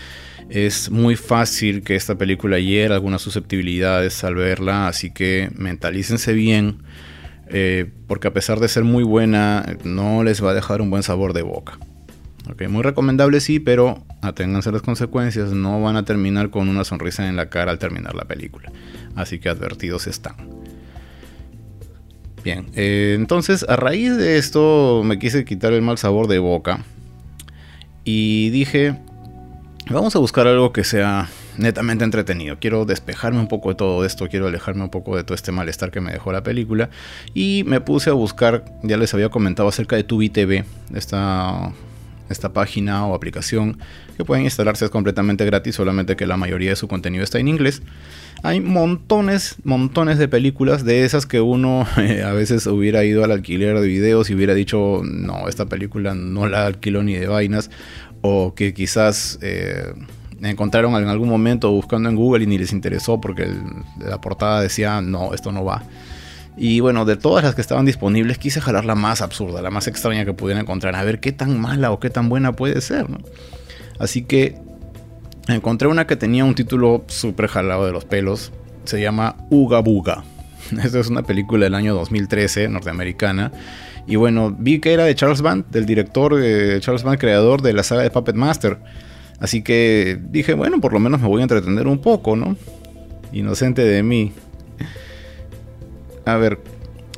Es 0.49 0.91
muy 0.91 1.17
fácil 1.17 1.83
que 1.83 1.95
esta 1.95 2.17
película 2.17 2.59
hiera 2.59 2.95
algunas 2.95 3.21
susceptibilidades 3.21 4.25
al 4.25 4.35
verla, 4.35 4.89
así 4.89 5.11
que 5.11 5.51
mentalícense 5.57 6.33
bien, 6.33 6.79
eh, 7.49 7.91
porque 8.07 8.29
a 8.29 8.33
pesar 8.33 8.59
de 8.59 8.69
ser 8.69 8.85
muy 8.85 9.05
buena, 9.05 9.77
no 9.85 10.25
les 10.25 10.43
va 10.43 10.53
a 10.53 10.55
dejar 10.55 10.81
un 10.81 10.91
buen 10.91 11.03
sabor 11.03 11.35
de 11.35 11.43
boca. 11.43 11.79
Okay, 12.51 12.67
muy 12.67 12.83
recomendable 12.83 13.41
sí, 13.41 13.61
pero 13.61 14.03
aténganse 14.23 14.73
las 14.73 14.81
consecuencias, 14.81 15.53
no 15.53 15.83
van 15.83 15.97
a 15.97 16.05
terminar 16.07 16.49
con 16.49 16.71
una 16.71 16.83
sonrisa 16.85 17.29
en 17.29 17.37
la 17.37 17.51
cara 17.51 17.71
al 17.71 17.79
terminar 17.79 18.15
la 18.15 18.25
película. 18.25 18.73
Así 19.17 19.39
que 19.39 19.51
advertidos 19.51 20.07
están. 20.07 20.37
Bien, 22.43 22.67
eh, 22.75 23.15
entonces 23.19 23.67
a 23.69 23.77
raíz 23.77 24.17
de 24.17 24.39
esto 24.39 25.03
me 25.05 25.19
quise 25.19 25.45
quitar 25.45 25.75
el 25.75 25.83
mal 25.83 25.99
sabor 25.99 26.27
de 26.27 26.39
boca 26.39 26.85
y 28.05 28.49
dije, 28.51 28.99
vamos 29.95 30.15
a 30.17 30.19
buscar 30.19 30.47
algo 30.47 30.73
que 30.73 30.85
sea 30.85 31.29
netamente 31.57 32.05
entretenido. 32.05 32.59
Quiero 32.61 32.85
despejarme 32.85 33.41
un 33.41 33.49
poco 33.49 33.71
de 33.71 33.75
todo 33.75 34.05
esto, 34.05 34.29
quiero 34.29 34.47
alejarme 34.47 34.85
un 34.85 34.91
poco 34.91 35.17
de 35.17 35.25
todo 35.25 35.35
este 35.35 35.53
malestar 35.53 35.91
que 35.91 36.01
me 36.01 36.13
dejó 36.13 36.33
la 36.33 36.43
película. 36.43 36.91
Y 37.35 37.65
me 37.67 37.81
puse 37.81 38.11
a 38.11 38.13
buscar, 38.13 38.65
ya 38.83 38.97
les 38.97 39.13
había 39.15 39.29
comentado 39.29 39.69
acerca 39.69 39.97
de 39.97 40.05
Tubi 40.05 40.29
TV, 40.29 40.65
esta, 40.95 41.73
esta 42.29 42.53
página 42.53 43.07
o 43.07 43.15
aplicación 43.15 43.79
que 44.17 44.25
pueden 44.25 44.45
instalarse 44.45 44.85
es 44.85 44.91
completamente 44.91 45.45
gratis, 45.45 45.77
solamente 45.77 46.17
que 46.17 46.27
la 46.27 46.37
mayoría 46.37 46.71
de 46.71 46.77
su 46.77 46.89
contenido 46.89 47.25
está 47.25 47.39
en 47.39 47.49
inglés. 47.49 47.83
Hay 48.43 48.61
montones, 48.61 49.57
montones 49.65 50.17
de 50.19 50.29
películas 50.29 50.85
de 50.85 51.05
esas 51.05 51.27
que 51.27 51.41
uno 51.41 51.87
eh, 51.99 52.23
a 52.23 52.33
veces 52.33 52.67
hubiera 52.67 53.05
ido 53.05 53.25
al 53.25 53.33
alquiler 53.33 53.79
de 53.81 53.87
videos 53.87 54.31
y 54.31 54.35
hubiera 54.35 54.55
dicho, 54.55 55.03
no, 55.05 55.49
esta 55.49 55.67
película 55.67 56.15
no 56.15 56.49
la 56.49 56.67
alquilo 56.67 57.03
ni 57.03 57.15
de 57.15 57.27
vainas, 57.27 57.71
o 58.23 58.55
que 58.55 58.75
quizás... 58.75 59.39
Eh, 59.43 59.93
encontraron 60.41 60.95
en 60.95 61.09
algún 61.09 61.29
momento 61.29 61.71
buscando 61.71 62.09
en 62.09 62.17
Google 62.17 62.45
y 62.45 62.47
ni 62.47 62.59
les 62.59 62.73
interesó 62.73 63.21
porque 63.21 63.49
la 63.99 64.21
portada 64.21 64.61
decía, 64.61 65.01
no, 65.01 65.35
esto 65.35 65.53
no 65.53 65.65
va. 65.65 65.83
Y 66.57 66.81
bueno, 66.81 67.05
de 67.05 67.17
todas 67.17 67.45
las 67.45 67.55
que 67.55 67.61
estaban 67.61 67.87
disponibles, 67.87 68.39
quise 68.39 68.61
jalar 68.61 68.85
la 68.85 68.97
más 68.97 69.23
absurda, 69.23 69.63
la 69.63 69.71
más 69.71 69.87
extraña 69.87 70.25
que 70.25 70.33
pudiera 70.33 70.61
encontrar, 70.61 70.97
a 70.97 71.05
ver 71.05 71.21
qué 71.21 71.33
tan 71.33 71.61
mala 71.61 71.93
o 71.93 72.01
qué 72.01 72.11
tan 72.11 72.29
buena 72.29 72.53
puede 72.53 72.81
ser. 72.81 73.07
Así 73.99 74.23
que 74.23 74.57
encontré 75.47 75.89
una 75.89 76.07
que 76.07 76.17
tenía 76.17 76.45
un 76.45 76.55
título 76.55 77.05
súper 77.07 77.47
jalado 77.47 77.87
de 77.87 77.93
los 77.93 78.05
pelos, 78.05 78.53
se 78.85 79.01
llama 79.01 79.37
Uga 79.51 79.81
Buga. 79.81 80.25
Esta 80.83 81.01
es 81.01 81.09
una 81.09 81.23
película 81.23 81.65
del 81.65 81.75
año 81.75 81.95
2013, 81.95 82.69
norteamericana. 82.69 83.53
Y 84.07 84.17
bueno, 84.17 84.55
vi 84.59 84.81
que 84.81 84.93
era 84.93 85.05
de 85.05 85.15
Charles 85.15 85.43
Band, 85.43 85.67
del 85.71 85.87
director 85.87 86.35
de 86.37 86.79
Charles 86.81 87.03
Band, 87.03 87.19
creador 87.19 87.63
de 87.63 87.73
la 87.73 87.83
saga 87.83 88.03
de 88.03 88.11
Puppet 88.11 88.37
Master. 88.37 88.79
Así 89.41 89.63
que 89.63 90.19
dije, 90.31 90.55
bueno, 90.55 90.81
por 90.81 90.93
lo 90.93 90.99
menos 90.99 91.21
me 91.21 91.29
voy 91.29 91.41
a 91.41 91.45
entretener 91.45 91.87
un 91.87 91.99
poco, 91.99 92.35
¿no? 92.35 92.57
Inocente 93.33 93.83
de 93.83 94.03
mí. 94.03 94.33
A 96.25 96.37
ver, 96.37 96.59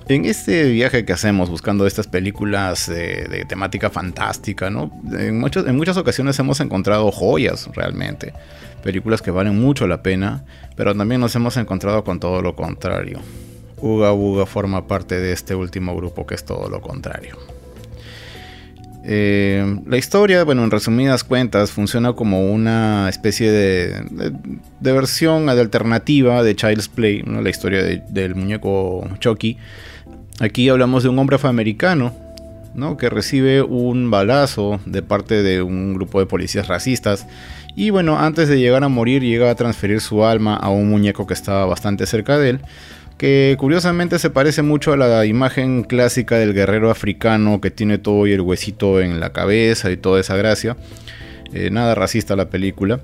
en 0.08 0.24
este 0.24 0.64
viaje 0.70 1.04
que 1.04 1.12
hacemos 1.12 1.48
buscando 1.48 1.86
estas 1.86 2.08
películas 2.08 2.88
de, 2.88 3.46
temática 3.48 3.90
fantástica, 3.90 4.68
¿no? 4.68 4.90
En 5.12 5.38
muchas 5.38 5.96
ocasiones 5.96 6.38
hemos 6.38 6.60
encontrado 6.60 7.10
joyas 7.12 7.68
realmente. 7.74 8.32
Películas 8.82 9.22
que 9.22 9.30
valen 9.30 9.60
mucho 9.60 9.86
la 9.86 10.02
pena, 10.02 10.44
pero 10.76 10.94
también 10.94 11.20
nos 11.20 11.34
hemos 11.36 11.56
encontrado 11.56 12.04
con 12.04 12.20
todo 12.20 12.42
lo 12.42 12.56
contrario. 12.56 13.20
Uga 13.78 14.12
Uga 14.12 14.46
forma 14.46 14.86
parte 14.86 15.18
de 15.18 15.32
este 15.32 15.54
último 15.54 15.94
grupo 15.96 16.26
que 16.26 16.34
es 16.34 16.44
todo 16.44 16.68
lo 16.68 16.80
contrario. 16.80 17.36
Eh, 19.02 19.78
la 19.86 19.96
historia, 19.96 20.44
bueno, 20.44 20.62
en 20.62 20.70
resumidas 20.70 21.24
cuentas, 21.24 21.70
funciona 21.70 22.12
como 22.12 22.52
una 22.52 23.08
especie 23.08 23.50
de, 23.50 24.32
versión 24.80 25.48
alternativa 25.48 26.42
de 26.42 26.54
Child's 26.54 26.88
Play, 26.88 27.22
la 27.22 27.48
historia 27.48 27.82
del 27.82 28.34
muñeco 28.34 29.08
Chucky. 29.18 29.56
Aquí 30.40 30.68
hablamos 30.68 31.02
de 31.02 31.08
un 31.08 31.18
hombre 31.18 31.36
afroamericano 31.36 32.14
¿no? 32.74 32.96
que 32.96 33.10
recibe 33.10 33.62
un 33.62 34.10
balazo 34.10 34.80
de 34.86 35.02
parte 35.02 35.42
de 35.42 35.62
un 35.62 35.94
grupo 35.94 36.20
de 36.20 36.26
policías 36.26 36.68
racistas. 36.68 37.26
Y 37.76 37.90
bueno, 37.90 38.18
antes 38.18 38.48
de 38.48 38.58
llegar 38.58 38.84
a 38.84 38.88
morir, 38.88 39.22
llega 39.22 39.50
a 39.50 39.54
transferir 39.54 40.00
su 40.00 40.24
alma 40.24 40.56
a 40.56 40.68
un 40.70 40.90
muñeco 40.90 41.26
que 41.26 41.34
estaba 41.34 41.66
bastante 41.66 42.06
cerca 42.06 42.38
de 42.38 42.50
él 42.50 42.60
que 43.20 43.54
curiosamente 43.58 44.18
se 44.18 44.30
parece 44.30 44.62
mucho 44.62 44.94
a 44.94 44.96
la 44.96 45.26
imagen 45.26 45.82
clásica 45.82 46.38
del 46.38 46.54
guerrero 46.54 46.90
africano 46.90 47.60
que 47.60 47.70
tiene 47.70 47.98
todo 47.98 48.26
y 48.26 48.32
el 48.32 48.40
huesito 48.40 48.98
en 48.98 49.20
la 49.20 49.30
cabeza 49.30 49.90
y 49.90 49.98
toda 49.98 50.20
esa 50.20 50.36
gracia. 50.36 50.78
Eh, 51.52 51.68
nada 51.70 51.94
racista 51.94 52.34
la 52.34 52.48
película. 52.48 53.00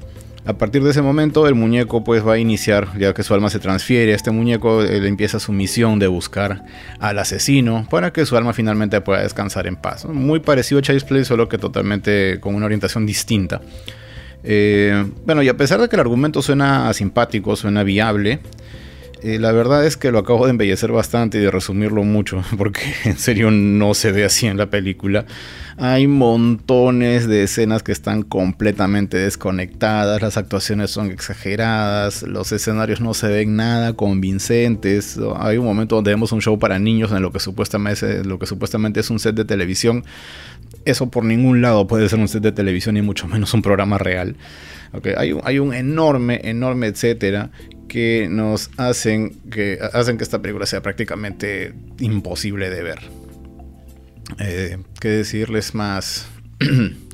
A 0.47 0.55
partir 0.55 0.83
de 0.83 0.93
ese 0.93 1.03
momento 1.03 1.47
el 1.47 1.55
muñeco 1.55 2.03
pues 2.03 2.27
va 2.27 2.33
a 2.33 2.39
iniciar, 2.39 2.99
ya 2.99 3.13
que 3.13 3.25
su 3.25 3.35
alma 3.35 3.51
se 3.51 3.59
transfiere, 3.59 4.15
este 4.15 4.31
muñeco 4.31 4.81
él 4.83 5.05
empieza 5.05 5.39
su 5.39 5.53
misión 5.53 5.99
de 5.99 6.07
buscar 6.07 6.65
al 6.99 7.19
asesino 7.19 7.87
para 7.91 8.11
que 8.11 8.25
su 8.25 8.39
alma 8.39 8.55
finalmente 8.55 9.03
pueda 9.03 9.21
descansar 9.21 9.67
en 9.67 9.77
paz. 9.77 10.07
Muy 10.07 10.41
parecido 10.41 10.79
a 10.79 10.83
Chase 10.83 11.05
Play, 11.05 11.27
solo 11.27 11.51
que 11.51 11.59
totalmente 11.59 12.41
con 12.41 12.55
una 12.55 12.65
orientación 12.65 13.05
distinta. 13.05 13.61
Eh, 14.49 15.05
bueno, 15.27 15.43
y 15.43 15.49
a 15.49 15.57
pesar 15.57 15.81
de 15.81 15.89
que 15.89 15.97
el 15.97 16.01
argumento 16.01 16.41
suena 16.41 16.93
simpático, 16.93 17.57
suena 17.57 17.83
viable, 17.83 18.41
eh, 19.23 19.41
la 19.41 19.51
verdad 19.51 19.85
es 19.85 19.97
que 19.97 20.13
lo 20.13 20.21
acabo 20.21 20.45
de 20.45 20.51
embellecer 20.51 20.93
bastante 20.93 21.39
y 21.39 21.41
de 21.41 21.51
resumirlo 21.51 22.05
mucho, 22.05 22.45
porque 22.59 22.81
en 23.05 23.19
serio 23.19 23.51
no 23.51 23.95
se 23.95 24.13
ve 24.13 24.25
así 24.25 24.47
en 24.47 24.57
la 24.57 24.71
película. 24.71 25.27
Hay 25.79 26.07
montones 26.07 27.27
de 27.27 27.43
escenas 27.43 27.83
que 27.83 27.91
están 27.91 28.23
completamente 28.23 29.17
desconectadas, 29.17 30.23
las 30.23 30.37
actuaciones 30.37 30.91
son 30.93 31.11
exageradas, 31.11 32.23
los 32.23 32.53
escenarios 32.53 33.01
no 33.01 33.15
se 33.15 33.29
ven 33.29 33.57
nada 33.57 33.95
convincentes. 33.95 35.19
Hay 35.39 35.57
un 35.59 35.67
momento 35.67 35.97
donde 35.97 36.13
vemos 36.13 36.31
un 36.31 36.41
show 36.41 36.59
para 36.59 36.79
niños 36.79 37.11
en 37.11 37.21
lo 37.21 37.33
que 37.33 37.41
supuestamente, 37.41 38.23
lo 38.23 38.39
que 38.39 38.47
supuestamente 38.47 39.01
es 39.01 39.11
un 39.11 39.19
set 39.19 39.35
de 39.35 39.45
televisión. 39.45 40.05
Eso 40.87 41.11
por 41.11 41.25
ningún 41.25 41.61
lado 41.61 41.87
puede 41.87 42.09
ser 42.09 42.19
un 42.19 42.29
set 42.29 42.43
de 42.43 42.53
televisión 42.53 42.97
y 42.97 43.03
mucho 43.03 43.29
menos 43.29 43.53
un 43.53 43.61
programa 43.61 43.99
real. 43.99 44.37
hay, 45.19 45.37
hay, 45.43 45.59
un 45.59 45.75
enorme, 45.75 46.41
enorme 46.45 46.87
etcétera 46.87 47.51
que 47.89 48.29
nos 48.31 48.71
hacen 48.77 49.35
que, 49.51 49.79
hacen 49.93 50.17
que 50.17 50.25
esta 50.25 50.41
película 50.41 50.65
sea 50.67 50.83
prácticamente 50.83 51.75
imposible 51.99 52.71
de 52.71 52.83
ver. 52.83 53.01
Eh, 54.39 54.79
¿Qué 55.01 55.09
decirles 55.09 55.75
más? 55.75 56.29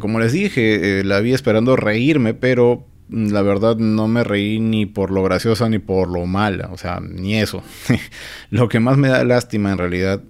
Como 0.00 0.20
les 0.20 0.32
dije, 0.32 1.00
eh, 1.00 1.04
la 1.04 1.20
vi 1.20 1.32
esperando 1.32 1.74
reírme, 1.76 2.34
pero 2.34 2.86
la 3.10 3.42
verdad 3.42 3.76
no 3.76 4.08
me 4.08 4.24
reí 4.24 4.60
ni 4.60 4.86
por 4.86 5.10
lo 5.10 5.22
graciosa 5.22 5.68
ni 5.68 5.78
por 5.78 6.08
lo 6.08 6.26
mala, 6.26 6.68
o 6.72 6.78
sea, 6.78 7.00
ni 7.00 7.36
eso. 7.36 7.62
lo 8.50 8.68
que 8.68 8.80
más 8.80 8.96
me 8.96 9.08
da 9.08 9.24
lástima 9.24 9.72
en 9.72 9.78
realidad 9.78 10.22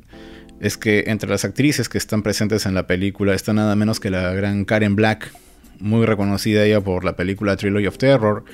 es 0.60 0.76
que 0.76 1.04
entre 1.06 1.30
las 1.30 1.44
actrices 1.44 1.88
que 1.88 1.98
están 1.98 2.22
presentes 2.22 2.66
en 2.66 2.74
la 2.74 2.86
película 2.86 3.34
está 3.34 3.52
nada 3.52 3.76
menos 3.76 4.00
que 4.00 4.10
la 4.10 4.32
gran 4.32 4.64
Karen 4.64 4.96
Black, 4.96 5.32
muy 5.80 6.06
reconocida 6.06 6.64
ella 6.64 6.80
por 6.80 7.04
la 7.04 7.16
película 7.16 7.56
Trilogy 7.56 7.86
of 7.86 7.98
Terror. 7.98 8.44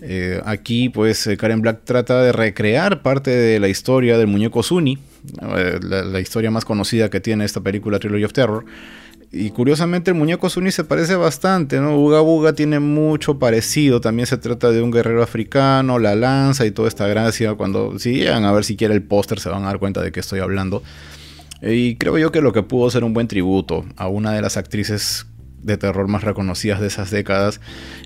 Eh, 0.00 0.40
aquí, 0.44 0.88
pues, 0.90 1.26
eh, 1.26 1.36
Karen 1.36 1.60
Black 1.60 1.80
trata 1.84 2.22
de 2.22 2.32
recrear 2.32 3.02
parte 3.02 3.30
de 3.30 3.58
la 3.58 3.68
historia 3.68 4.16
del 4.16 4.28
muñeco 4.28 4.62
Sunny, 4.62 4.98
eh, 5.56 5.80
la, 5.82 6.20
historia 6.20 6.50
más 6.50 6.64
conocida 6.64 7.10
que 7.10 7.20
tiene 7.20 7.44
esta 7.44 7.60
película 7.60 7.98
Trilogy 7.98 8.24
of 8.24 8.32
Terror. 8.32 8.64
Y 9.30 9.50
curiosamente 9.50 10.10
el 10.10 10.16
muñeco 10.16 10.48
Sunny 10.48 10.70
se 10.70 10.84
parece 10.84 11.14
bastante, 11.14 11.80
¿no? 11.80 11.98
Uga 11.98 12.20
Buga 12.20 12.54
tiene 12.54 12.80
mucho 12.80 13.38
parecido, 13.38 14.00
también 14.00 14.26
se 14.26 14.38
trata 14.38 14.70
de 14.70 14.80
un 14.80 14.90
guerrero 14.90 15.22
africano, 15.22 15.98
la 15.98 16.14
lanza 16.14 16.64
y 16.64 16.70
toda 16.70 16.88
esta 16.88 17.06
gracia. 17.06 17.54
Cuando 17.54 17.98
si 17.98 18.14
llegan 18.14 18.44
a 18.44 18.52
ver 18.52 18.64
siquiera 18.64 18.94
el 18.94 19.02
póster 19.02 19.38
se 19.38 19.50
van 19.50 19.64
a 19.64 19.66
dar 19.66 19.78
cuenta 19.78 20.00
de 20.00 20.12
que 20.12 20.20
estoy 20.20 20.40
hablando. 20.40 20.82
Y 21.60 21.96
creo 21.96 22.16
yo 22.16 22.32
que 22.32 22.40
lo 22.40 22.52
que 22.52 22.62
pudo 22.62 22.88
ser 22.90 23.04
un 23.04 23.12
buen 23.12 23.28
tributo 23.28 23.84
a 23.96 24.08
una 24.08 24.32
de 24.32 24.40
las 24.40 24.56
actrices 24.56 25.26
de 25.62 25.76
terror 25.76 26.08
más 26.08 26.24
reconocidas 26.24 26.80
de 26.80 26.86
esas 26.86 27.10
décadas, 27.10 27.60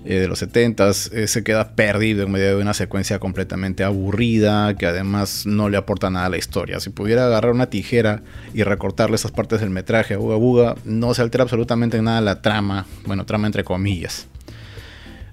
eh, 0.05 0.15
de 0.15 0.27
los 0.27 0.39
70 0.39 0.89
eh, 0.89 1.27
se 1.27 1.43
queda 1.43 1.75
perdido 1.75 2.23
en 2.23 2.31
medio 2.31 2.55
de 2.57 2.61
una 2.61 2.73
secuencia 2.73 3.19
completamente 3.19 3.83
aburrida, 3.83 4.75
que 4.75 4.85
además 4.85 5.45
no 5.45 5.69
le 5.69 5.77
aporta 5.77 6.09
nada 6.09 6.25
a 6.25 6.29
la 6.29 6.37
historia. 6.37 6.79
Si 6.79 6.89
pudiera 6.89 7.25
agarrar 7.25 7.51
una 7.51 7.67
tijera 7.69 8.21
y 8.53 8.63
recortarle 8.63 9.15
esas 9.15 9.31
partes 9.31 9.61
del 9.61 9.69
metraje 9.69 10.15
a 10.15 10.17
Buga 10.17 10.35
Buga, 10.35 10.75
no 10.85 11.13
se 11.13 11.21
altera 11.21 11.43
absolutamente 11.43 12.01
nada 12.01 12.21
la 12.21 12.41
trama, 12.41 12.85
bueno, 13.05 13.25
trama 13.25 13.47
entre 13.47 13.63
comillas. 13.63 14.27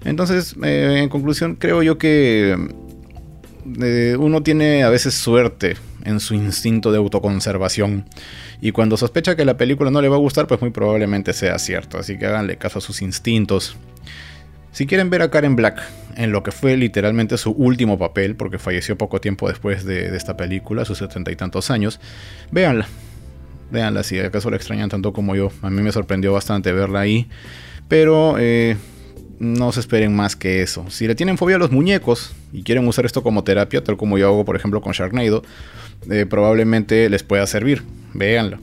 Entonces, 0.03 0.55
eh, 0.63 0.99
en 1.03 1.09
conclusión, 1.09 1.55
creo 1.55 1.83
yo 1.83 1.97
que 1.97 2.57
uno 4.17 4.41
tiene 4.41 4.83
a 4.83 4.89
veces 4.89 5.13
suerte 5.13 5.75
en 6.05 6.19
su 6.19 6.33
instinto 6.33 6.91
de 6.91 6.97
autoconservación. 6.97 8.05
Y 8.61 8.71
cuando 8.71 8.97
sospecha 8.97 9.35
que 9.35 9.45
la 9.45 9.57
película 9.57 9.91
no 9.91 10.01
le 10.01 10.09
va 10.09 10.15
a 10.15 10.19
gustar, 10.19 10.47
pues 10.47 10.61
muy 10.61 10.71
probablemente 10.71 11.33
sea 11.33 11.57
cierto. 11.59 11.97
Así 11.97 12.17
que 12.17 12.25
háganle 12.25 12.57
caso 12.57 12.79
a 12.79 12.81
sus 12.81 13.01
instintos. 13.01 13.77
Si 14.71 14.85
quieren 14.85 15.09
ver 15.09 15.21
a 15.21 15.29
Karen 15.29 15.55
Black 15.55 15.81
en 16.15 16.31
lo 16.31 16.43
que 16.43 16.51
fue 16.51 16.77
literalmente 16.77 17.37
su 17.37 17.51
último 17.51 17.99
papel, 17.99 18.35
porque 18.35 18.57
falleció 18.57 18.97
poco 18.97 19.19
tiempo 19.19 19.49
después 19.49 19.83
de, 19.83 20.15
esta 20.15 20.37
película, 20.37 20.85
sus 20.85 20.99
setenta 20.99 21.31
y 21.31 21.35
tantos 21.35 21.71
años, 21.71 21.99
véanla. 22.51 22.87
Véanla 23.69 24.03
si 24.03 24.19
acaso 24.19 24.49
la 24.49 24.57
extrañan 24.57 24.89
tanto 24.89 25.13
como 25.13 25.35
yo. 25.35 25.51
A 25.61 25.69
mí 25.69 25.81
me 25.81 25.91
sorprendió 25.91 26.33
bastante 26.33 26.71
verla 26.71 27.01
ahí. 27.01 27.27
Pero 27.87 28.35
eh, 28.39 28.77
no 29.41 29.71
se 29.71 29.79
esperen 29.79 30.15
más 30.15 30.35
que 30.35 30.61
eso. 30.61 30.85
Si 30.89 31.07
le 31.07 31.15
tienen 31.15 31.37
fobia 31.37 31.55
a 31.55 31.59
los 31.59 31.71
muñecos 31.71 32.33
y 32.53 32.61
quieren 32.61 32.87
usar 32.87 33.07
esto 33.07 33.23
como 33.23 33.43
terapia, 33.43 33.83
tal 33.83 33.97
como 33.97 34.19
yo 34.19 34.27
hago 34.27 34.45
por 34.45 34.55
ejemplo 34.55 34.81
con 34.81 34.93
Sharknado, 34.93 35.41
eh, 36.11 36.27
probablemente 36.29 37.09
les 37.09 37.23
pueda 37.23 37.47
servir. 37.47 37.81
Véanlo. 38.13 38.59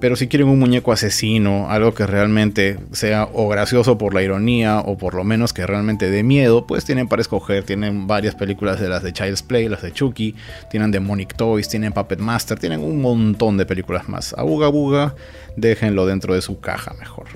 Pero 0.00 0.16
si 0.16 0.26
quieren 0.26 0.48
un 0.48 0.58
muñeco 0.58 0.92
asesino, 0.92 1.70
algo 1.70 1.92
que 1.94 2.06
realmente 2.06 2.78
sea 2.92 3.28
o 3.32 3.48
gracioso 3.48 3.98
por 3.98 4.14
la 4.14 4.22
ironía 4.22 4.80
o 4.80 4.96
por 4.96 5.14
lo 5.14 5.24
menos 5.24 5.52
que 5.52 5.66
realmente 5.66 6.10
dé 6.10 6.22
miedo, 6.22 6.66
pues 6.66 6.84
tienen 6.86 7.08
para 7.08 7.20
escoger. 7.20 7.64
Tienen 7.64 8.06
varias 8.06 8.34
películas 8.34 8.80
de 8.80 8.88
las 8.88 9.02
de 9.02 9.12
Child's 9.12 9.42
Play, 9.42 9.68
las 9.68 9.82
de 9.82 9.92
Chucky, 9.92 10.34
tienen 10.70 10.90
Demonic 10.90 11.34
Toys, 11.36 11.68
tienen 11.68 11.92
Puppet 11.92 12.20
Master, 12.20 12.58
tienen 12.58 12.80
un 12.80 13.02
montón 13.02 13.58
de 13.58 13.66
películas 13.66 14.08
más. 14.08 14.34
A 14.36 14.42
Buga 14.42 14.68
Buga, 14.68 15.14
déjenlo 15.56 16.06
dentro 16.06 16.34
de 16.34 16.40
su 16.40 16.60
caja 16.60 16.94
mejor. 16.98 17.26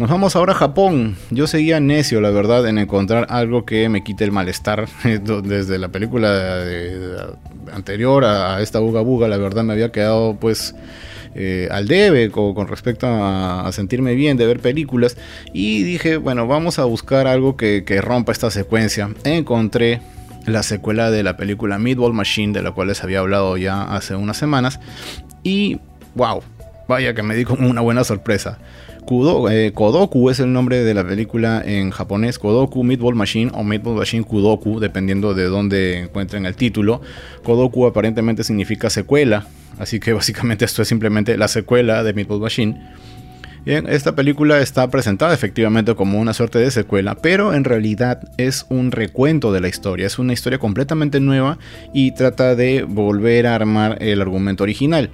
Nos 0.00 0.08
vamos 0.08 0.34
ahora 0.34 0.54
a 0.54 0.56
Japón. 0.56 1.14
Yo 1.28 1.46
seguía 1.46 1.78
necio, 1.78 2.22
la 2.22 2.30
verdad, 2.30 2.66
en 2.66 2.78
encontrar 2.78 3.26
algo 3.28 3.66
que 3.66 3.86
me 3.90 4.02
quite 4.02 4.24
el 4.24 4.32
malestar. 4.32 4.88
Desde 5.44 5.78
la 5.78 5.88
película 5.88 6.64
anterior 7.70 8.24
a 8.24 8.62
esta 8.62 8.78
Buga 8.78 9.02
Buga, 9.02 9.28
la 9.28 9.36
verdad 9.36 9.62
me 9.62 9.74
había 9.74 9.92
quedado 9.92 10.38
pues 10.40 10.74
eh, 11.34 11.68
al 11.70 11.86
debe 11.86 12.30
con, 12.30 12.66
respecto 12.66 13.08
a, 13.10 13.68
sentirme 13.72 14.14
bien 14.14 14.38
de 14.38 14.46
ver 14.46 14.60
películas. 14.60 15.18
Y 15.52 15.82
dije, 15.82 16.16
bueno, 16.16 16.46
vamos 16.46 16.78
a 16.78 16.86
buscar 16.86 17.26
algo 17.26 17.58
que, 17.58 17.84
que 17.84 18.00
rompa 18.00 18.32
esta 18.32 18.50
secuencia. 18.50 19.10
Encontré 19.24 20.00
la 20.46 20.62
secuela 20.62 21.10
de 21.10 21.22
la 21.22 21.36
película 21.36 21.78
Meatball 21.78 22.14
Machine, 22.14 22.54
de 22.54 22.62
la 22.62 22.70
cual 22.70 22.88
les 22.88 23.04
había 23.04 23.18
hablado 23.18 23.58
ya 23.58 23.82
hace 23.82 24.14
unas 24.14 24.38
semanas. 24.38 24.80
Y 25.42 25.78
wow, 26.14 26.42
vaya 26.90 27.14
que 27.14 27.22
me 27.22 27.34
di 27.34 27.44
como 27.44 27.70
una 27.70 27.80
buena 27.80 28.04
sorpresa. 28.04 28.58
Eh, 29.50 29.72
Kodoku 29.74 30.28
es 30.28 30.40
el 30.40 30.52
nombre 30.52 30.84
de 30.84 30.92
la 30.92 31.06
película 31.06 31.62
en 31.64 31.90
japonés. 31.90 32.38
Kodoku 32.38 32.84
Meatball 32.84 33.14
Machine 33.14 33.50
o 33.54 33.64
Meatball 33.64 33.96
Machine 33.96 34.24
Kudoku, 34.24 34.78
dependiendo 34.78 35.32
de 35.34 35.44
dónde 35.44 36.00
encuentren 36.00 36.46
el 36.46 36.54
título. 36.54 37.00
Kodoku 37.42 37.86
aparentemente 37.86 38.44
significa 38.44 38.90
secuela, 38.90 39.46
así 39.78 39.98
que 40.00 40.12
básicamente 40.20 40.64
esto 40.64 40.82
es 40.82 40.88
simplemente 40.88 41.36
la 41.38 41.48
secuela 41.48 42.02
de 42.02 42.12
Meatball 42.12 42.40
Machine. 42.40 42.78
Esta 43.66 44.14
película 44.14 44.60
está 44.60 44.88
presentada 44.88 45.34
efectivamente 45.34 45.94
como 45.94 46.18
una 46.18 46.32
suerte 46.32 46.58
de 46.58 46.70
secuela, 46.70 47.14
pero 47.16 47.52
en 47.52 47.64
realidad 47.64 48.30
es 48.38 48.64
un 48.70 48.90
recuento 48.90 49.52
de 49.52 49.60
la 49.60 49.68
historia, 49.68 50.06
es 50.06 50.18
una 50.18 50.32
historia 50.32 50.58
completamente 50.58 51.20
nueva 51.20 51.58
y 51.92 52.12
trata 52.12 52.54
de 52.54 52.84
volver 52.84 53.46
a 53.46 53.54
armar 53.54 53.98
el 54.00 54.22
argumento 54.22 54.64
original. 54.64 55.10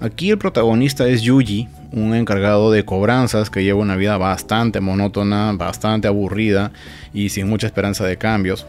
Aquí 0.00 0.30
el 0.30 0.38
protagonista 0.38 1.08
es 1.08 1.22
Yuji, 1.22 1.68
un 1.90 2.14
encargado 2.14 2.70
de 2.70 2.84
cobranzas 2.84 3.50
que 3.50 3.64
lleva 3.64 3.80
una 3.80 3.96
vida 3.96 4.16
bastante 4.16 4.80
monótona, 4.80 5.52
bastante 5.52 6.06
aburrida 6.06 6.70
y 7.12 7.30
sin 7.30 7.48
mucha 7.48 7.66
esperanza 7.66 8.04
de 8.04 8.16
cambios. 8.16 8.64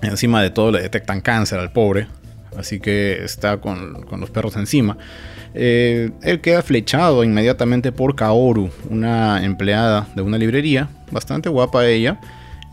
Encima 0.00 0.42
de 0.42 0.48
todo 0.48 0.72
le 0.72 0.80
detectan 0.80 1.20
cáncer 1.20 1.58
al 1.58 1.70
pobre, 1.70 2.06
así 2.56 2.80
que 2.80 3.22
está 3.22 3.58
con, 3.58 4.06
los 4.18 4.30
perros 4.30 4.56
encima. 4.56 4.96
Eh, 5.52 6.12
él 6.22 6.40
queda 6.40 6.62
flechado 6.62 7.24
inmediatamente 7.24 7.92
por 7.92 8.14
Kaoru, 8.14 8.70
una 8.88 9.44
empleada 9.44 10.06
de 10.14 10.22
una 10.22 10.38
librería, 10.38 10.88
bastante 11.10 11.50
guapa 11.50 11.86
ella, 11.86 12.20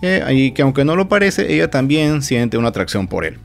eh, 0.02 0.24
y 0.32 0.52
que 0.52 0.62
aunque 0.62 0.86
no 0.86 0.96
lo 0.96 1.10
parece, 1.10 1.54
ella 1.54 1.70
también 1.70 2.22
siente 2.22 2.58
una 2.58 2.70
atracción 2.70 3.08
por 3.08 3.26
él. 3.26 3.38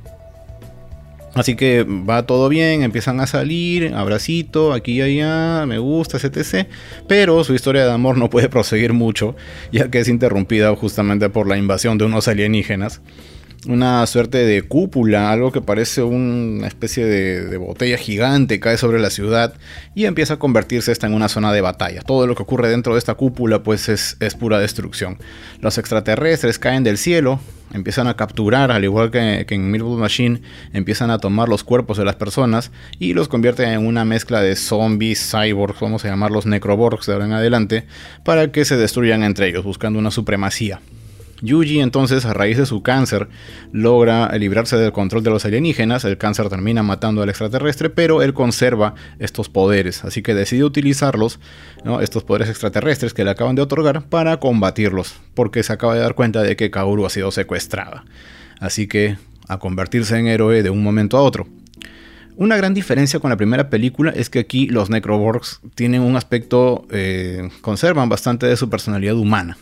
Así 1.34 1.54
que 1.54 1.84
va 1.84 2.26
todo 2.26 2.48
bien, 2.48 2.82
empiezan 2.82 3.20
a 3.20 3.26
salir, 3.26 3.94
abracito, 3.94 4.72
aquí 4.72 4.94
y 4.94 5.02
allá, 5.02 5.64
me 5.66 5.78
gusta, 5.78 6.16
etc. 6.16 6.66
Pero 7.06 7.44
su 7.44 7.54
historia 7.54 7.84
de 7.84 7.92
amor 7.92 8.18
no 8.18 8.30
puede 8.30 8.48
proseguir 8.48 8.92
mucho, 8.92 9.36
ya 9.70 9.90
que 9.90 10.00
es 10.00 10.08
interrumpida 10.08 10.74
justamente 10.74 11.30
por 11.30 11.46
la 11.46 11.56
invasión 11.56 11.98
de 11.98 12.04
unos 12.04 12.26
alienígenas 12.26 13.00
una 13.66 14.06
suerte 14.06 14.38
de 14.38 14.62
cúpula, 14.62 15.30
algo 15.30 15.52
que 15.52 15.60
parece 15.60 16.02
una 16.02 16.66
especie 16.66 17.04
de, 17.04 17.56
botella 17.58 17.98
gigante, 17.98 18.58
cae 18.58 18.78
sobre 18.78 19.00
la 19.00 19.10
ciudad 19.10 19.54
y 19.94 20.06
empieza 20.06 20.34
a 20.34 20.38
convertirse 20.38 20.92
esta 20.92 21.06
en 21.06 21.14
una 21.14 21.28
zona 21.28 21.52
de 21.52 21.60
batalla. 21.60 22.00
Todo 22.02 22.26
lo 22.26 22.34
que 22.34 22.42
ocurre 22.42 22.70
dentro 22.70 22.94
de 22.94 22.98
esta 22.98 23.14
cúpula 23.14 23.62
pues 23.62 23.88
es, 23.88 24.16
pura 24.38 24.58
destrucción. 24.58 25.18
Los 25.60 25.76
extraterrestres 25.76 26.58
caen 26.58 26.84
del 26.84 26.96
cielo, 26.96 27.38
empiezan 27.74 28.06
a 28.06 28.16
capturar, 28.16 28.70
al 28.70 28.84
igual 28.84 29.10
que, 29.10 29.44
en 29.46 29.70
Mirror 29.70 29.98
Machine, 29.98 30.40
empiezan 30.72 31.10
a 31.10 31.18
tomar 31.18 31.48
los 31.48 31.62
cuerpos 31.62 31.98
de 31.98 32.04
las 32.06 32.16
personas 32.16 32.72
y 32.98 33.12
los 33.12 33.28
convierten 33.28 33.68
en 33.68 33.86
una 33.86 34.06
mezcla 34.06 34.40
de 34.40 34.56
zombies, 34.56 35.30
cyborgs, 35.30 35.80
vamos 35.80 36.04
a 36.04 36.08
llamarlos 36.08 36.46
necroborgs 36.46 37.06
de 37.06 37.12
ahora 37.12 37.26
en 37.26 37.32
adelante, 37.32 37.86
para 38.24 38.50
que 38.52 38.64
se 38.64 38.76
destruyan 38.76 39.22
entre 39.22 39.48
ellos, 39.48 39.64
buscando 39.64 39.98
una 39.98 40.10
supremacía. 40.10 40.80
Yuji 41.42 41.80
entonces, 41.80 42.24
a 42.24 42.34
raíz 42.34 42.58
de 42.58 42.66
su 42.66 42.82
cáncer, 42.82 43.28
logra 43.72 44.30
librarse 44.36 44.76
del 44.76 44.92
control 44.92 45.22
de 45.22 45.30
los 45.30 45.44
alienígenas, 45.44 46.04
el 46.04 46.18
cáncer 46.18 46.48
termina 46.48 46.82
matando 46.82 47.22
al 47.22 47.28
extraterrestre, 47.28 47.90
pero 47.90 48.22
él 48.22 48.34
conserva 48.34 48.94
estos 49.18 49.48
poderes, 49.48 50.04
así 50.04 50.22
que 50.22 50.34
decide 50.34 50.64
utilizarlos, 50.64 51.40
estos 52.00 52.24
poderes 52.24 52.48
extraterrestres 52.48 53.14
que 53.14 53.24
le 53.24 53.30
acaban 53.30 53.56
de 53.56 53.62
otorgar, 53.62 54.02
para 54.08 54.38
combatirlos, 54.38 55.14
porque 55.34 55.62
se 55.62 55.72
acaba 55.72 55.94
de 55.94 56.00
dar 56.00 56.14
cuenta 56.14 56.42
de 56.42 56.56
que 56.56 56.70
Kaoru 56.70 57.06
ha 57.06 57.10
sido 57.10 57.30
secuestrada. 57.30 58.04
Así 58.58 58.86
que, 58.86 59.16
a 59.48 59.58
convertirse 59.58 60.16
en 60.16 60.28
héroe 60.28 60.62
de 60.62 60.70
un 60.70 60.82
momento 60.82 61.16
a 61.16 61.22
otro. 61.22 61.46
Una 62.36 62.56
gran 62.56 62.72
diferencia 62.72 63.20
con 63.20 63.30
la 63.30 63.36
primera 63.36 63.68
película 63.68 64.12
es 64.16 64.30
que 64.30 64.38
aquí 64.38 64.66
los 64.66 64.88
Necroborgs 64.88 65.60
tienen 65.74 66.02
un 66.02 66.16
aspecto, 66.16 66.86
eh, 66.90 67.50
conservan 67.60 68.08
bastante 68.08 68.46
de 68.46 68.56
su 68.56 68.70
personalidad 68.70 69.16
humana. 69.16 69.58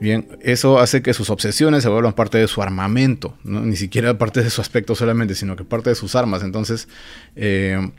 Bien, 0.00 0.26
eso 0.40 0.78
hace 0.78 1.02
que 1.02 1.12
sus 1.12 1.28
obsesiones 1.28 1.82
se 1.82 1.90
vuelvan 1.90 2.14
parte 2.14 2.38
de 2.38 2.48
su 2.48 2.62
armamento, 2.62 3.34
ni 3.44 3.76
siquiera 3.76 4.16
parte 4.16 4.42
de 4.42 4.48
su 4.48 4.62
aspecto 4.62 4.94
solamente, 4.94 5.34
sino 5.34 5.56
que 5.56 5.64
parte 5.64 5.90
de 5.90 5.94
sus 5.94 6.16
armas. 6.16 6.42
Entonces, 6.42 6.88
eh, 7.36 7.90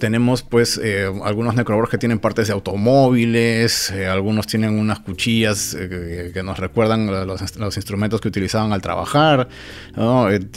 tenemos 0.00 0.42
pues 0.42 0.80
eh, 0.82 1.08
algunos 1.24 1.54
necroborgs 1.54 1.88
que 1.88 1.98
tienen 1.98 2.18
partes 2.18 2.48
de 2.48 2.52
automóviles, 2.52 3.92
eh, 3.92 4.08
algunos 4.08 4.48
tienen 4.48 4.76
unas 4.76 4.98
cuchillas 4.98 5.76
que 5.76 6.42
nos 6.44 6.58
recuerdan 6.58 7.06
los, 7.06 7.56
los, 7.56 7.76
instrumentos 7.76 8.20
que 8.20 8.26
utilizaban 8.26 8.72
al 8.72 8.82
trabajar. 8.82 9.48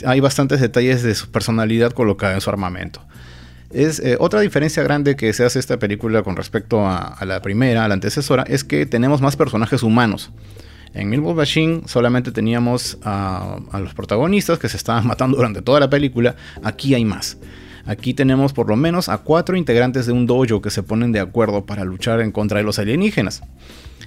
hay 0.04 0.20
bastantes 0.20 0.60
detalles 0.60 1.04
de 1.04 1.14
su 1.14 1.30
personalidad 1.30 1.92
colocada 1.92 2.34
en 2.34 2.40
su 2.40 2.50
armamento. 2.50 3.00
Es 3.70 3.98
eh, 4.00 4.16
otra 4.20 4.40
diferencia 4.40 4.82
grande 4.82 5.16
que 5.16 5.32
se 5.32 5.44
hace 5.44 5.58
esta 5.58 5.78
película 5.78 6.22
con 6.22 6.36
respecto 6.36 6.86
a, 6.86 7.18
la 7.24 7.42
primera, 7.42 7.84
a 7.84 7.88
la 7.88 7.94
antecesora, 7.94 8.44
es 8.44 8.64
que 8.64 8.86
tenemos 8.86 9.20
más 9.20 9.36
personajes 9.36 9.82
humanos. 9.82 10.30
En 10.94 11.10
Milbo 11.10 11.34
Machine 11.34 11.82
solamente 11.86 12.32
teníamos 12.32 12.98
a, 13.02 13.58
los 13.78 13.92
protagonistas 13.92 14.58
que 14.58 14.68
se 14.68 14.76
estaban 14.76 15.06
matando 15.08 15.36
durante 15.36 15.62
toda 15.62 15.80
la 15.80 15.90
película. 15.90 16.36
Aquí 16.62 16.94
hay 16.94 17.04
más. 17.04 17.38
Aquí 17.84 18.14
tenemos 18.14 18.52
por 18.52 18.68
lo 18.68 18.76
menos 18.76 19.08
a 19.08 19.18
cuatro 19.18 19.56
integrantes 19.56 20.06
de 20.06 20.12
un 20.12 20.26
dojo 20.26 20.60
que 20.60 20.70
se 20.70 20.82
ponen 20.82 21.12
de 21.12 21.20
acuerdo 21.20 21.66
para 21.66 21.84
luchar 21.84 22.20
en 22.20 22.32
contra 22.32 22.58
de 22.58 22.64
los 22.64 22.78
alienígenas. 22.78 23.42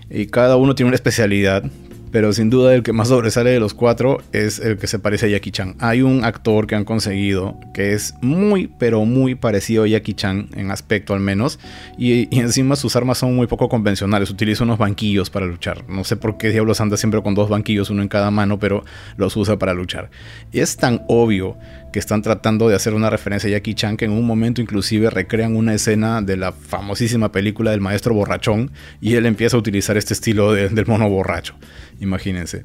Y 0.10 0.28
cada 0.28 0.58
uno 0.58 0.76
tiene 0.76 0.88
una 0.88 0.96
especialidad 0.96 1.64
pero 2.12 2.34
sin 2.34 2.50
duda 2.50 2.74
el 2.74 2.84
que 2.84 2.94
más 2.94 3.10
sobresale 3.10 3.52
de 3.52 3.60
los 3.60 3.74
cuatro 3.74 4.22
es 4.32 4.60
el 4.60 4.78
que 4.78 4.88
se 4.88 5.00
parece 5.00 5.28
a 5.28 5.30
Jackie 5.30 5.52
Chan. 5.52 5.76
Hay 5.80 6.02
un 6.02 6.26
actor 6.26 6.68
que 6.68 6.76
han 6.76 6.86
conseguido 6.86 7.60
que 7.74 7.94
es 7.94 8.16
muy, 8.22 8.70
pero 8.80 9.06
muy 9.06 9.36
parecido 9.36 9.84
a 9.84 9.88
Jackie 9.88 10.14
Chan 10.14 10.50
en 10.56 10.72
aspecto 10.72 11.14
al 11.14 11.20
menos, 11.20 11.60
y, 11.98 12.28
encima 12.40 12.76
sus 12.76 12.96
armas 12.96 13.18
son 13.18 13.36
muy 13.36 13.48
poco 13.48 13.70
convencionales, 13.70 14.30
utiliza 14.30 14.64
unos 14.64 14.78
banquillos 14.78 15.30
para 15.30 15.46
luchar. 15.46 15.84
No 15.90 16.04
sé 16.04 16.16
por 16.16 16.38
qué 16.38 16.50
diablos 16.50 16.82
anda 16.82 16.98
siempre 16.98 17.22
con 17.22 17.36
dos 17.36 17.50
banquillos, 17.50 17.90
uno 17.90 18.02
en 18.02 18.08
cada 18.08 18.32
mano, 18.32 18.60
pero 18.60 18.84
los 19.18 19.36
usa 19.36 19.58
para 19.58 19.74
luchar. 19.74 20.10
Es 20.52 20.78
tan 20.78 21.04
obvio 21.08 21.58
que 21.92 22.00
están 22.00 22.22
tratando 22.22 22.70
de 22.70 22.76
hacer 22.76 22.94
una 22.94 23.10
referencia 23.10 23.48
a 23.50 23.52
Jackie 23.52 23.74
Chan 23.74 23.98
que 23.98 24.06
en 24.06 24.12
un 24.12 24.26
momento 24.26 24.62
inclusive 24.62 25.10
recrean 25.10 25.56
una 25.56 25.74
escena 25.74 26.22
de 26.22 26.38
la 26.38 26.52
famosísima 26.52 27.32
película 27.32 27.72
del 27.72 27.82
maestro 27.82 28.14
borrachón 28.14 28.72
y 29.02 29.16
él 29.16 29.26
empieza 29.26 29.58
a 29.58 29.60
utilizar 29.60 29.98
este 29.98 30.14
estilo 30.14 30.54
del 30.54 30.86
mono 30.86 31.10
borracho 31.10 31.56
imagínense. 32.00 32.64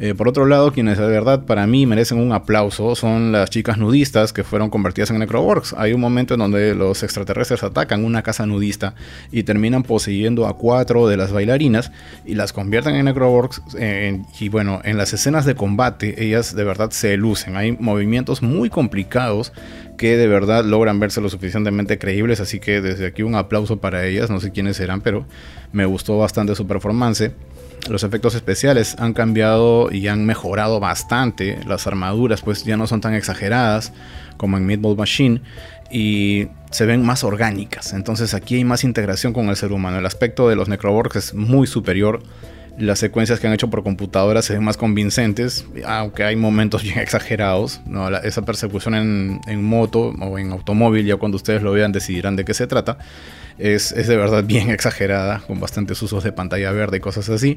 Eh, 0.00 0.14
por 0.14 0.28
otro 0.28 0.46
lado, 0.46 0.72
quienes 0.72 0.96
de 0.96 1.08
verdad 1.08 1.44
para 1.44 1.66
mí 1.66 1.84
merecen 1.84 2.20
un 2.20 2.32
aplauso 2.32 2.94
son 2.94 3.32
las 3.32 3.50
chicas 3.50 3.78
nudistas 3.78 4.32
que 4.32 4.44
fueron 4.44 4.70
convertidas 4.70 5.10
en 5.10 5.18
necroworks. 5.18 5.74
Hay 5.76 5.92
un 5.92 6.00
momento 6.00 6.34
en 6.34 6.40
donde 6.40 6.72
los 6.76 7.02
extraterrestres 7.02 7.64
atacan 7.64 8.04
una 8.04 8.22
casa 8.22 8.46
nudista 8.46 8.94
y 9.32 9.42
terminan 9.42 9.82
poseyendo 9.82 10.46
a 10.46 10.56
cuatro 10.56 11.08
de 11.08 11.16
las 11.16 11.32
bailarinas 11.32 11.90
y 12.24 12.36
las 12.36 12.52
convierten 12.52 12.94
en 12.94 13.06
necroworks. 13.06 13.60
y 14.38 14.48
bueno, 14.48 14.80
en 14.84 14.98
las 14.98 15.12
escenas 15.12 15.44
de 15.44 15.56
combate 15.56 16.24
ellas 16.24 16.54
de 16.54 16.62
verdad 16.62 16.90
se 16.90 17.16
lucen. 17.16 17.56
Hay 17.56 17.72
movimientos 17.72 18.40
muy 18.40 18.70
complicados 18.70 19.52
que 19.96 20.16
de 20.16 20.28
verdad 20.28 20.64
logran 20.64 21.00
verse 21.00 21.20
lo 21.20 21.28
suficientemente 21.28 21.98
creíbles. 21.98 22.38
Así 22.38 22.60
que 22.60 22.80
desde 22.80 23.06
aquí 23.06 23.24
un 23.24 23.34
aplauso 23.34 23.78
para 23.78 24.06
ellas. 24.06 24.30
No 24.30 24.38
sé 24.38 24.52
quiénes 24.52 24.76
serán, 24.76 25.00
pero 25.00 25.26
me 25.72 25.86
gustó 25.86 26.18
bastante 26.18 26.54
su 26.54 26.68
performance 26.68 27.32
los 27.88 28.02
efectos 28.02 28.34
especiales 28.34 28.96
han 28.98 29.14
cambiado 29.14 29.90
y 29.90 30.08
han 30.08 30.26
mejorado 30.26 30.80
bastante. 30.80 31.60
Las 31.66 31.86
armaduras 31.86 32.42
pues 32.42 32.64
ya 32.64 32.76
no 32.76 32.86
son 32.86 33.00
tan 33.00 33.14
exageradas 33.14 33.92
como 34.36 34.56
en 34.56 34.66
Meatball 34.66 34.96
Machine 34.96 35.42
y 35.90 36.48
se 36.70 36.86
ven 36.86 37.04
más 37.04 37.24
orgánicas. 37.24 37.92
Entonces 37.92 38.34
aquí 38.34 38.56
hay 38.56 38.64
más 38.64 38.84
integración 38.84 39.32
con 39.32 39.48
el 39.48 39.56
ser 39.56 39.72
humano. 39.72 39.98
El 39.98 40.06
aspecto 40.06 40.48
de 40.48 40.56
los 40.56 40.68
Necroborgs 40.68 41.16
es 41.16 41.34
muy 41.34 41.66
superior. 41.66 42.22
Las 42.78 42.98
secuencias 42.98 43.40
que 43.40 43.46
han 43.46 43.52
hecho 43.52 43.70
por 43.70 43.82
computadora 43.82 44.40
se 44.42 44.52
ven 44.52 44.64
más 44.64 44.76
convincentes, 44.76 45.66
aunque 45.84 46.24
hay 46.24 46.36
momentos 46.36 46.82
bien 46.84 46.98
exagerados. 46.98 47.80
esa 48.22 48.42
persecución 48.42 49.40
en, 49.46 49.64
moto 49.64 50.14
o 50.20 50.38
en 50.38 50.52
automóvil, 50.52 51.06
ya 51.06 51.16
cuando 51.16 51.36
ustedes 51.36 51.62
lo 51.62 51.72
vean 51.72 51.92
decidirán 51.92 52.36
de 52.36 52.44
qué 52.44 52.54
se 52.54 52.66
trata 52.66 52.98
es, 53.58 53.94
de 53.94 54.16
verdad 54.16 54.44
bien 54.44 54.70
exagerada, 54.70 55.40
con 55.46 55.60
bastantes 55.60 56.00
usos 56.02 56.24
de 56.24 56.32
pantalla 56.32 56.70
verde 56.72 56.98
y 56.98 57.00
cosas 57.00 57.28
así. 57.28 57.56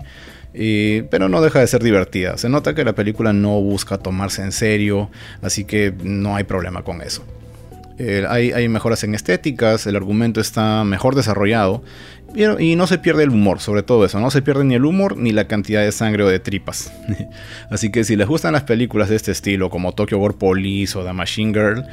pero 0.54 1.30
no 1.30 1.42
deja 1.42 1.60
de 1.60 1.68
ser 1.68 1.84
divertida. 1.84 2.38
Se 2.38 2.50
nota 2.50 2.74
que 2.74 2.84
la 2.84 2.94
película 2.94 3.34
no 3.34 3.62
busca 3.62 3.98
tomarse 3.98 4.42
en 4.42 4.52
serio, 4.52 5.10
así 5.42 5.66
que 5.66 5.94
no 6.04 6.36
hay 6.36 6.44
problema 6.44 6.84
con 6.84 7.02
eso. 7.02 7.24
Eh, 8.04 8.26
hay, 8.28 8.68
mejoras 8.68 9.04
en 9.04 9.14
estéticas, 9.14 9.86
el 9.86 9.96
argumento 9.96 10.42
está 10.42 10.84
mejor 10.84 11.14
desarrollado 11.14 11.84
Y 12.34 12.76
no 12.76 12.88
se 12.88 12.98
pierde 12.98 13.24
el 13.24 13.30
humor, 13.30 13.60
sobre 13.60 13.84
todo 13.84 14.06
eso. 14.06 14.20
No 14.20 14.32
se 14.32 14.42
pierde 14.42 14.64
ni 14.64 14.76
el 14.76 14.86
humor 14.86 15.18
ni 15.18 15.32
la 15.32 15.48
cantidad 15.48 15.82
de 15.82 15.92
sangre 15.92 16.24
o 16.24 16.30
de 16.30 16.40
tripas. 16.40 16.92
Así 17.70 17.92
que 17.92 18.04
si 18.04 18.16
les 18.16 18.28
gustan 18.28 18.54
las 18.54 18.64
películas 18.64 19.10
de 19.10 19.18
este 19.18 19.32
estilo, 19.32 19.70
como 19.70 19.94
Tokyo 19.94 20.18
Gore 20.18 20.36
Police 20.36 20.98
o 20.98 21.04
The 21.04 21.14
Machine 21.14 21.54
Girl, 21.54 21.86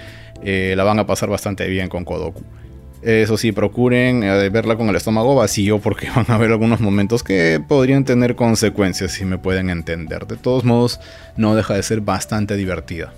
eh, 0.42 0.74
la 0.76 0.84
van 0.84 0.98
a 0.98 1.06
pasar 1.06 1.28
bastante 1.28 1.66
bien 1.68 1.88
con 1.88 2.04
Kodoku. 2.04 2.42
Eso 3.02 3.36
sí, 3.36 3.52
procuren 3.52 4.24
eh, 4.24 4.48
verla 4.48 4.76
con 4.76 4.88
el 4.88 4.96
estómago 4.96 5.34
vacío 5.34 5.78
porque 5.78 6.10
van 6.14 6.26
a 6.28 6.34
haber 6.34 6.50
algunos 6.50 6.80
momentos 6.80 7.22
que 7.22 7.60
podrían 7.66 8.04
tener 8.04 8.34
consecuencias 8.34 9.12
si 9.12 9.24
me 9.24 9.38
pueden 9.38 9.70
entender. 9.70 10.26
De 10.26 10.36
todos 10.36 10.64
modos, 10.64 11.00
no 11.36 11.54
deja 11.54 11.74
de 11.74 11.82
ser 11.82 12.00
bastante 12.00 12.56
divertida. 12.56 13.12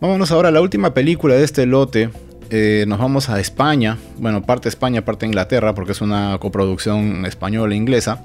Vámonos 0.00 0.30
ahora 0.32 0.48
a 0.48 0.52
la 0.52 0.62
última 0.62 0.94
película 0.94 1.34
de 1.34 1.44
este 1.44 1.66
lote, 1.66 2.08
eh, 2.50 2.84
nos 2.86 2.98
vamos 2.98 3.28
a 3.28 3.40
España, 3.40 3.96
bueno, 4.18 4.42
parte 4.42 4.68
España, 4.68 5.04
parte 5.04 5.26
Inglaterra, 5.26 5.74
porque 5.74 5.92
es 5.92 6.00
una 6.00 6.36
coproducción 6.38 7.24
española 7.24 7.74
e 7.74 7.76
inglesa, 7.76 8.22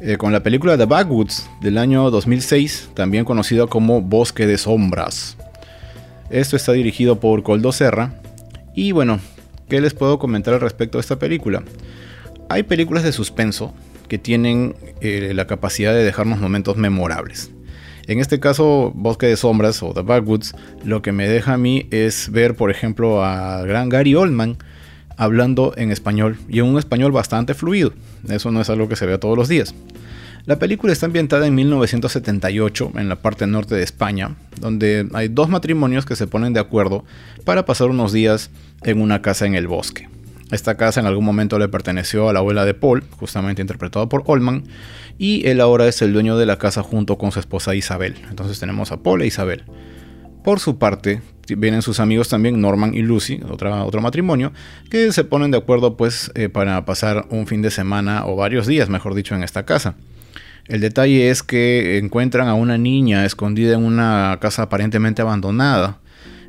eh, 0.00 0.16
con 0.16 0.32
la 0.32 0.42
película 0.42 0.76
The 0.76 0.84
Backwoods 0.84 1.48
del 1.60 1.78
año 1.78 2.10
2006, 2.10 2.90
también 2.94 3.24
conocida 3.24 3.66
como 3.66 4.02
Bosque 4.02 4.46
de 4.46 4.58
Sombras. 4.58 5.36
Esto 6.28 6.56
está 6.56 6.72
dirigido 6.72 7.20
por 7.20 7.42
Coldo 7.42 7.72
Serra. 7.72 8.14
Y 8.74 8.92
bueno, 8.92 9.20
¿qué 9.68 9.80
les 9.80 9.94
puedo 9.94 10.18
comentar 10.18 10.54
al 10.54 10.60
respecto 10.60 10.98
de 10.98 11.02
esta 11.02 11.18
película? 11.18 11.62
Hay 12.48 12.64
películas 12.64 13.04
de 13.04 13.12
suspenso 13.12 13.72
que 14.08 14.18
tienen 14.18 14.74
eh, 15.00 15.32
la 15.34 15.46
capacidad 15.46 15.92
de 15.92 16.04
dejarnos 16.04 16.40
momentos 16.40 16.76
memorables. 16.76 17.50
En 18.06 18.20
este 18.20 18.38
caso, 18.38 18.92
Bosque 18.94 19.26
de 19.26 19.36
Sombras 19.36 19.82
o 19.82 19.92
The 19.92 20.02
Backwoods, 20.02 20.54
lo 20.84 21.02
que 21.02 21.12
me 21.12 21.28
deja 21.28 21.54
a 21.54 21.58
mí 21.58 21.88
es 21.90 22.30
ver, 22.30 22.54
por 22.54 22.70
ejemplo, 22.70 23.24
a 23.24 23.62
gran 23.62 23.88
Gary 23.88 24.14
Oldman 24.14 24.58
hablando 25.16 25.72
en 25.76 25.90
español 25.90 26.38
y 26.48 26.60
en 26.60 26.66
un 26.66 26.78
español 26.78 27.10
bastante 27.10 27.54
fluido. 27.54 27.92
Eso 28.28 28.52
no 28.52 28.60
es 28.60 28.70
algo 28.70 28.88
que 28.88 28.96
se 28.96 29.06
vea 29.06 29.18
todos 29.18 29.36
los 29.36 29.48
días. 29.48 29.74
La 30.44 30.60
película 30.60 30.92
está 30.92 31.06
ambientada 31.06 31.48
en 31.48 31.56
1978 31.56 32.92
en 32.94 33.08
la 33.08 33.16
parte 33.16 33.48
norte 33.48 33.74
de 33.74 33.82
España, 33.82 34.36
donde 34.60 35.08
hay 35.12 35.26
dos 35.26 35.48
matrimonios 35.48 36.06
que 36.06 36.14
se 36.14 36.28
ponen 36.28 36.52
de 36.52 36.60
acuerdo 36.60 37.04
para 37.44 37.66
pasar 37.66 37.88
unos 37.88 38.12
días 38.12 38.50
en 38.84 39.00
una 39.00 39.22
casa 39.22 39.46
en 39.46 39.56
el 39.56 39.66
bosque. 39.66 40.08
Esta 40.50 40.76
casa 40.76 41.00
en 41.00 41.06
algún 41.06 41.24
momento 41.24 41.58
le 41.58 41.68
perteneció 41.68 42.28
a 42.28 42.32
la 42.32 42.38
abuela 42.38 42.64
de 42.64 42.74
Paul, 42.74 43.02
justamente 43.10 43.62
interpretado 43.62 44.08
por 44.08 44.22
Oldman, 44.26 44.64
y 45.18 45.46
él 45.48 45.60
ahora 45.60 45.88
es 45.88 46.02
el 46.02 46.12
dueño 46.12 46.36
de 46.36 46.46
la 46.46 46.56
casa 46.56 46.82
junto 46.82 47.18
con 47.18 47.32
su 47.32 47.40
esposa 47.40 47.74
Isabel. 47.74 48.14
Entonces 48.30 48.60
tenemos 48.60 48.92
a 48.92 49.02
Paul 49.02 49.22
e 49.22 49.26
Isabel. 49.26 49.64
Por 50.44 50.60
su 50.60 50.78
parte, 50.78 51.20
vienen 51.48 51.82
sus 51.82 51.98
amigos 51.98 52.28
también, 52.28 52.60
Norman 52.60 52.94
y 52.94 53.02
Lucy, 53.02 53.40
otro 53.50 54.00
matrimonio, 54.00 54.52
que 54.88 55.10
se 55.10 55.24
ponen 55.24 55.50
de 55.50 55.58
acuerdo 55.58 55.96
pues 55.96 56.30
eh, 56.36 56.48
para 56.48 56.84
pasar 56.84 57.26
un 57.30 57.48
fin 57.48 57.62
de 57.62 57.72
semana 57.72 58.24
o 58.26 58.36
varios 58.36 58.68
días, 58.68 58.88
mejor 58.88 59.14
dicho, 59.14 59.34
en 59.34 59.42
esta 59.42 59.64
casa. 59.64 59.96
El 60.68 60.80
detalle 60.80 61.30
es 61.30 61.42
que 61.42 61.98
encuentran 61.98 62.46
a 62.46 62.54
una 62.54 62.78
niña 62.78 63.24
escondida 63.24 63.74
en 63.74 63.84
una 63.84 64.38
casa 64.40 64.62
aparentemente 64.62 65.22
abandonada 65.22 65.98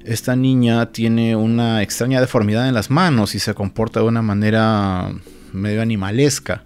esta 0.07 0.35
niña 0.35 0.91
tiene 0.91 1.35
una 1.35 1.83
extraña 1.83 2.21
deformidad 2.21 2.67
en 2.67 2.73
las 2.73 2.89
manos 2.89 3.35
y 3.35 3.39
se 3.39 3.53
comporta 3.53 3.99
de 3.99 4.05
una 4.05 4.21
manera 4.21 5.11
medio 5.51 5.81
animalesca. 5.81 6.63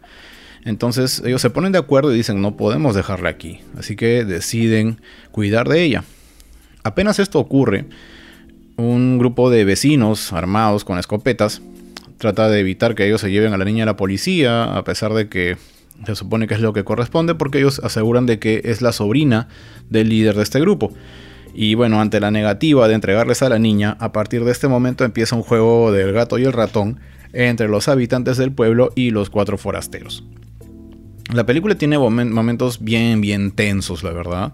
Entonces 0.63 1.23
ellos 1.25 1.41
se 1.41 1.49
ponen 1.49 1.71
de 1.71 1.79
acuerdo 1.79 2.13
y 2.13 2.17
dicen 2.17 2.41
no 2.41 2.55
podemos 2.55 2.95
dejarla 2.95 3.29
aquí. 3.29 3.59
Así 3.77 3.95
que 3.95 4.25
deciden 4.25 5.01
cuidar 5.31 5.67
de 5.67 5.81
ella. 5.81 6.03
Apenas 6.83 7.19
esto 7.19 7.39
ocurre, 7.39 7.85
un 8.77 9.17
grupo 9.17 9.49
de 9.49 9.65
vecinos 9.65 10.33
armados 10.33 10.83
con 10.83 10.99
escopetas 10.99 11.61
trata 12.17 12.47
de 12.49 12.59
evitar 12.59 12.93
que 12.93 13.07
ellos 13.07 13.21
se 13.21 13.31
lleven 13.31 13.53
a 13.53 13.57
la 13.57 13.65
niña 13.65 13.83
a 13.83 13.87
la 13.87 13.97
policía, 13.97 14.75
a 14.75 14.83
pesar 14.83 15.13
de 15.13 15.27
que 15.27 15.57
se 16.05 16.15
supone 16.15 16.47
que 16.47 16.53
es 16.53 16.59
lo 16.59 16.73
que 16.73 16.83
corresponde, 16.83 17.33
porque 17.33 17.57
ellos 17.57 17.81
aseguran 17.83 18.27
de 18.27 18.37
que 18.37 18.61
es 18.65 18.83
la 18.83 18.91
sobrina 18.91 19.47
del 19.89 20.09
líder 20.09 20.35
de 20.35 20.43
este 20.43 20.59
grupo. 20.59 20.93
Y 21.53 21.75
bueno, 21.75 21.99
ante 21.99 22.19
la 22.19 22.31
negativa 22.31 22.87
de 22.87 22.95
entregarles 22.95 23.41
a 23.41 23.49
la 23.49 23.59
niña, 23.59 23.97
a 23.99 24.11
partir 24.11 24.43
de 24.45 24.51
este 24.51 24.67
momento 24.67 25.03
empieza 25.03 25.35
un 25.35 25.43
juego 25.43 25.91
del 25.91 26.13
gato 26.13 26.37
y 26.37 26.45
el 26.45 26.53
ratón 26.53 26.99
entre 27.33 27.67
los 27.67 27.87
habitantes 27.87 28.37
del 28.37 28.51
pueblo 28.51 28.91
y 28.95 29.11
los 29.11 29.29
cuatro 29.29 29.57
forasteros. 29.57 30.23
La 31.33 31.45
película 31.45 31.75
tiene 31.75 31.97
momentos 31.97 32.83
bien, 32.83 33.21
bien 33.21 33.51
tensos, 33.51 34.03
la 34.03 34.11
verdad. 34.11 34.53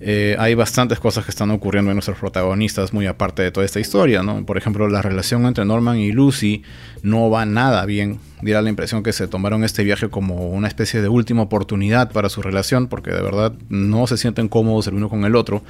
Eh, 0.00 0.36
hay 0.38 0.54
bastantes 0.54 0.98
cosas 0.98 1.24
que 1.24 1.30
están 1.30 1.50
ocurriendo 1.50 1.90
en 1.90 1.96
nuestros 1.96 2.18
protagonistas, 2.18 2.94
muy 2.94 3.06
aparte 3.06 3.42
de 3.42 3.50
toda 3.50 3.66
esta 3.66 3.78
historia, 3.78 4.22
¿no? 4.22 4.46
Por 4.46 4.56
ejemplo, 4.56 4.88
la 4.88 5.02
relación 5.02 5.44
entre 5.44 5.66
Norman 5.66 5.98
y 5.98 6.12
Lucy 6.12 6.62
no 7.02 7.28
va 7.28 7.44
nada 7.44 7.84
bien. 7.84 8.20
Diera 8.40 8.62
la 8.62 8.70
impresión 8.70 9.02
que 9.02 9.12
se 9.12 9.28
tomaron 9.28 9.64
este 9.64 9.84
viaje 9.84 10.08
como 10.08 10.48
una 10.48 10.66
especie 10.66 11.02
de 11.02 11.08
última 11.08 11.42
oportunidad 11.42 12.10
para 12.10 12.30
su 12.30 12.40
relación, 12.40 12.86
porque 12.86 13.10
de 13.10 13.20
verdad 13.20 13.52
no 13.68 14.06
se 14.06 14.16
sienten 14.16 14.48
cómodos 14.48 14.86
el 14.86 14.94
uno 14.94 15.10
con 15.10 15.26
el 15.26 15.36
otro. 15.36 15.62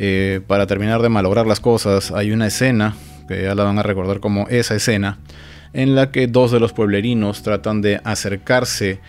Eh, 0.00 0.42
para 0.46 0.68
terminar 0.68 1.02
de 1.02 1.08
malograr 1.08 1.48
las 1.48 1.58
cosas, 1.58 2.12
hay 2.12 2.30
una 2.30 2.46
escena, 2.46 2.94
que 3.26 3.42
ya 3.42 3.56
la 3.56 3.64
van 3.64 3.80
a 3.80 3.82
recordar 3.82 4.20
como 4.20 4.46
esa 4.46 4.76
escena, 4.76 5.18
en 5.72 5.96
la 5.96 6.12
que 6.12 6.28
dos 6.28 6.52
de 6.52 6.60
los 6.60 6.72
pueblerinos 6.72 7.42
tratan 7.42 7.82
de 7.82 8.00
acercarse 8.04 9.00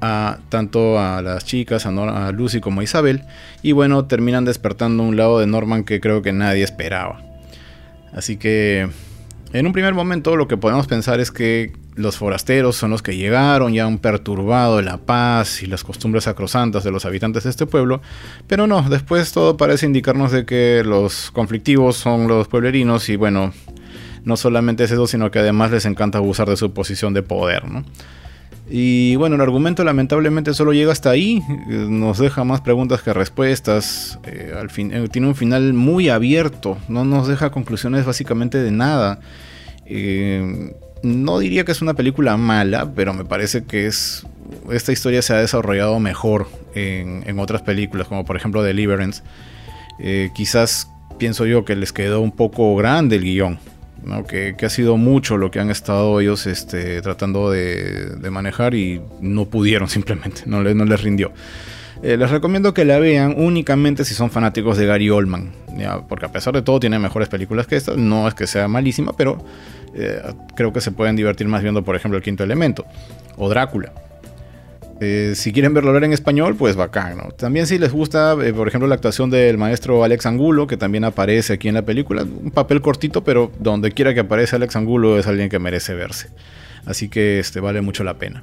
a 0.00 0.38
tanto 0.48 0.98
a 0.98 1.20
las 1.20 1.44
chicas, 1.44 1.84
a, 1.84 2.32
Lucy 2.32 2.60
como 2.60 2.80
a 2.80 2.84
Isabel, 2.84 3.24
y 3.62 3.72
bueno, 3.72 4.06
terminan 4.06 4.46
despertando 4.46 5.02
un 5.02 5.18
lado 5.18 5.38
de 5.38 5.46
Norman 5.46 5.84
que 5.84 6.00
creo 6.00 6.22
que 6.22 6.32
nadie 6.32 6.64
esperaba. 6.64 7.20
Así 8.14 8.38
que 8.38 8.88
en 9.52 9.66
un 9.66 9.74
primer 9.74 9.92
momento 9.92 10.34
lo 10.34 10.48
que 10.48 10.56
podemos 10.56 10.86
pensar 10.86 11.20
es 11.20 11.30
que 11.30 11.72
los 11.98 12.16
forasteros 12.16 12.76
son 12.76 12.90
los 12.90 13.02
que 13.02 13.16
llegaron, 13.16 13.72
ya 13.72 13.84
han 13.84 13.98
perturbado 13.98 14.80
la 14.82 14.98
paz 14.98 15.62
y 15.62 15.66
las 15.66 15.82
costumbres 15.82 16.24
sacrosantas 16.24 16.84
de 16.84 16.92
los 16.92 17.04
habitantes 17.04 17.44
de 17.44 17.50
este 17.50 17.66
pueblo, 17.66 18.00
pero 18.46 18.66
no, 18.66 18.88
después 18.88 19.32
todo 19.32 19.56
parece 19.56 19.86
indicarnos 19.86 20.30
de 20.30 20.46
que 20.46 20.82
los 20.84 21.32
conflictivos 21.32 21.96
son 21.96 22.28
los 22.28 22.46
pueblerinos 22.46 23.08
y 23.08 23.16
bueno, 23.16 23.52
no 24.24 24.36
solamente 24.36 24.84
es 24.84 24.92
eso, 24.92 25.08
sino 25.08 25.30
que 25.32 25.40
además 25.40 25.72
les 25.72 25.86
encanta 25.86 26.18
abusar 26.18 26.48
de 26.48 26.56
su 26.56 26.72
posición 26.72 27.14
de 27.14 27.22
poder, 27.22 27.68
¿no? 27.68 27.84
Y 28.70 29.16
bueno, 29.16 29.36
el 29.36 29.40
argumento 29.40 29.82
lamentablemente 29.82 30.52
solo 30.52 30.74
llega 30.74 30.92
hasta 30.92 31.08
ahí, 31.08 31.42
nos 31.66 32.18
deja 32.18 32.44
más 32.44 32.60
preguntas 32.60 33.00
que 33.00 33.14
respuestas, 33.14 34.18
eh, 34.24 34.52
al 34.54 34.68
fin, 34.68 34.92
eh, 34.92 35.08
tiene 35.10 35.26
un 35.26 35.34
final 35.34 35.72
muy 35.72 36.10
abierto, 36.10 36.76
no 36.86 37.06
nos 37.06 37.26
deja 37.28 37.50
conclusiones 37.50 38.04
básicamente 38.04 38.58
de 38.58 38.70
nada. 38.70 39.20
Eh, 39.86 40.74
no 41.02 41.38
diría 41.38 41.64
que 41.64 41.72
es 41.72 41.82
una 41.82 41.94
película 41.94 42.36
mala, 42.36 42.92
pero 42.94 43.14
me 43.14 43.24
parece 43.24 43.64
que 43.64 43.86
es 43.86 44.26
esta 44.70 44.92
historia 44.92 45.22
se 45.22 45.34
ha 45.34 45.38
desarrollado 45.38 45.98
mejor 46.00 46.48
en, 46.74 47.38
otras 47.38 47.62
películas, 47.62 48.08
como 48.08 48.24
por 48.24 48.36
ejemplo 48.36 48.62
Deliverance. 48.62 49.22
Eh, 49.98 50.30
quizás 50.34 50.90
pienso 51.18 51.46
yo 51.46 51.64
que 51.64 51.76
les 51.76 51.92
quedó 51.92 52.20
un 52.20 52.32
poco 52.32 52.74
grande 52.76 53.16
el 53.16 53.24
guion, 53.24 53.58
que, 54.28 54.54
ha 54.60 54.70
sido 54.70 54.96
mucho 54.96 55.36
lo 55.36 55.50
que 55.50 55.60
han 55.60 55.70
estado 55.70 56.20
ellos 56.20 56.46
este, 56.46 57.02
tratando 57.02 57.50
de, 57.50 58.16
manejar 58.30 58.74
y 58.74 59.00
no 59.20 59.46
pudieron 59.46 59.88
simplemente, 59.88 60.42
no, 60.46 60.62
no 60.62 60.84
les 60.84 61.02
rindió. 61.02 61.32
Eh, 62.02 62.16
les 62.16 62.30
recomiendo 62.30 62.72
que 62.74 62.84
la 62.84 62.98
vean 62.98 63.34
únicamente 63.36 64.04
si 64.04 64.14
son 64.14 64.30
fanáticos 64.30 64.78
de 64.78 64.86
Gary 64.86 65.10
Oldman, 65.10 65.52
porque 66.08 66.26
a 66.26 66.32
pesar 66.32 66.54
de 66.54 66.62
todo 66.62 66.78
tiene 66.78 66.98
mejores 66.98 67.28
películas 67.28 67.66
que 67.66 67.76
esta, 67.76 67.94
no 67.96 68.28
es 68.28 68.34
que 68.34 68.46
sea 68.46 68.68
malísima, 68.68 69.12
pero 69.16 69.44
eh, 69.94 70.22
creo 70.54 70.72
que 70.72 70.80
se 70.80 70.92
pueden 70.92 71.16
divertir 71.16 71.48
más 71.48 71.62
viendo, 71.62 71.82
por 71.82 71.96
ejemplo, 71.96 72.16
El 72.16 72.22
Quinto 72.22 72.44
Elemento 72.44 72.84
o 73.36 73.48
Drácula. 73.48 73.92
Eh, 75.00 75.32
si 75.36 75.52
quieren 75.52 75.74
verlo 75.74 75.96
en 75.96 76.12
español, 76.12 76.56
pues 76.56 76.74
bacán, 76.74 77.16
¿no? 77.16 77.30
También 77.30 77.66
si 77.66 77.78
les 77.78 77.92
gusta, 77.92 78.36
por 78.54 78.66
ejemplo, 78.66 78.88
la 78.88 78.96
actuación 78.96 79.30
del 79.30 79.56
maestro 79.56 80.02
Alex 80.02 80.26
Angulo, 80.26 80.66
que 80.66 80.76
también 80.76 81.04
aparece 81.04 81.52
aquí 81.52 81.68
en 81.68 81.74
la 81.74 81.82
película, 81.82 82.22
un 82.22 82.50
papel 82.50 82.80
cortito, 82.80 83.22
pero 83.22 83.52
donde 83.60 83.92
quiera 83.92 84.12
que 84.12 84.20
aparece 84.20 84.56
Alex 84.56 84.74
Angulo 84.74 85.18
es 85.18 85.26
alguien 85.26 85.48
que 85.48 85.58
merece 85.58 85.94
verse. 85.94 86.30
Así 86.84 87.08
que 87.08 87.38
este, 87.38 87.60
vale 87.60 87.80
mucho 87.80 88.02
la 88.02 88.18
pena. 88.18 88.42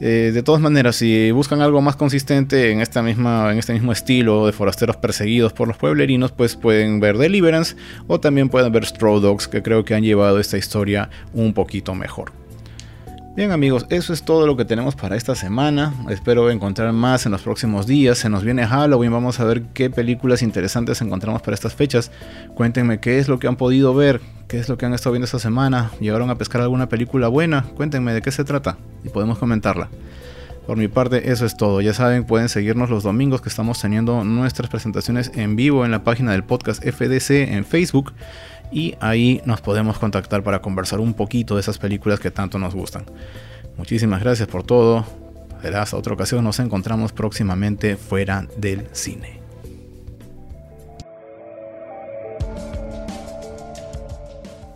Eh, 0.00 0.30
de 0.32 0.42
todas 0.42 0.62
maneras, 0.62 0.96
si 0.96 1.30
buscan 1.30 1.60
algo 1.60 1.82
más 1.82 1.94
consistente 1.94 2.70
en, 2.70 2.80
esta 2.80 3.02
misma, 3.02 3.52
en 3.52 3.58
este 3.58 3.74
mismo 3.74 3.92
estilo 3.92 4.46
de 4.46 4.52
forasteros 4.52 4.96
perseguidos 4.96 5.52
por 5.52 5.68
los 5.68 5.76
pueblerinos, 5.76 6.32
pues 6.32 6.56
pueden 6.56 7.00
ver 7.00 7.18
Deliverance 7.18 7.76
o 8.06 8.18
también 8.18 8.48
pueden 8.48 8.72
ver 8.72 8.86
Straw 8.86 9.20
Dogs, 9.20 9.46
que 9.46 9.62
creo 9.62 9.84
que 9.84 9.94
han 9.94 10.02
llevado 10.02 10.40
esta 10.40 10.56
historia 10.56 11.10
un 11.34 11.52
poquito 11.52 11.94
mejor. 11.94 12.32
Bien 13.40 13.52
amigos, 13.52 13.86
eso 13.88 14.12
es 14.12 14.22
todo 14.22 14.46
lo 14.46 14.54
que 14.54 14.66
tenemos 14.66 14.96
para 14.96 15.16
esta 15.16 15.34
semana. 15.34 15.94
Espero 16.10 16.50
encontrar 16.50 16.92
más 16.92 17.24
en 17.24 17.32
los 17.32 17.40
próximos 17.40 17.86
días. 17.86 18.18
Se 18.18 18.28
nos 18.28 18.44
viene 18.44 18.66
Halloween, 18.66 19.10
vamos 19.12 19.40
a 19.40 19.46
ver 19.46 19.62
qué 19.72 19.88
películas 19.88 20.42
interesantes 20.42 21.00
encontramos 21.00 21.40
para 21.40 21.54
estas 21.54 21.74
fechas. 21.74 22.12
Cuéntenme 22.54 23.00
qué 23.00 23.18
es 23.18 23.28
lo 23.28 23.38
que 23.38 23.48
han 23.48 23.56
podido 23.56 23.94
ver, 23.94 24.20
qué 24.46 24.58
es 24.58 24.68
lo 24.68 24.76
que 24.76 24.84
han 24.84 24.92
estado 24.92 25.12
viendo 25.14 25.24
esta 25.24 25.38
semana. 25.38 25.90
¿Llegaron 26.00 26.28
a 26.28 26.36
pescar 26.36 26.60
alguna 26.60 26.90
película 26.90 27.28
buena? 27.28 27.64
Cuéntenme 27.76 28.12
de 28.12 28.20
qué 28.20 28.30
se 28.30 28.44
trata 28.44 28.76
y 29.04 29.08
podemos 29.08 29.38
comentarla. 29.38 29.88
Por 30.66 30.76
mi 30.76 30.88
parte, 30.88 31.32
eso 31.32 31.46
es 31.46 31.56
todo. 31.56 31.80
Ya 31.80 31.94
saben, 31.94 32.24
pueden 32.24 32.50
seguirnos 32.50 32.90
los 32.90 33.04
domingos 33.04 33.40
que 33.40 33.48
estamos 33.48 33.80
teniendo 33.80 34.22
nuestras 34.22 34.68
presentaciones 34.68 35.32
en 35.34 35.56
vivo 35.56 35.86
en 35.86 35.92
la 35.92 36.04
página 36.04 36.32
del 36.32 36.44
podcast 36.44 36.84
FDC 36.84 37.30
en 37.54 37.64
Facebook 37.64 38.12
y 38.70 38.94
ahí 39.00 39.40
nos 39.44 39.60
podemos 39.60 39.98
contactar 39.98 40.42
para 40.42 40.60
conversar 40.60 41.00
un 41.00 41.14
poquito 41.14 41.54
de 41.54 41.60
esas 41.60 41.78
películas 41.78 42.20
que 42.20 42.30
tanto 42.30 42.58
nos 42.58 42.74
gustan. 42.74 43.04
Muchísimas 43.76 44.20
gracias 44.20 44.48
por 44.48 44.62
todo. 44.62 45.04
Hasta 45.62 45.96
otra 45.96 46.14
ocasión. 46.14 46.44
Nos 46.44 46.58
encontramos 46.58 47.12
próximamente 47.12 47.96
fuera 47.96 48.46
del 48.56 48.86
cine. 48.92 49.40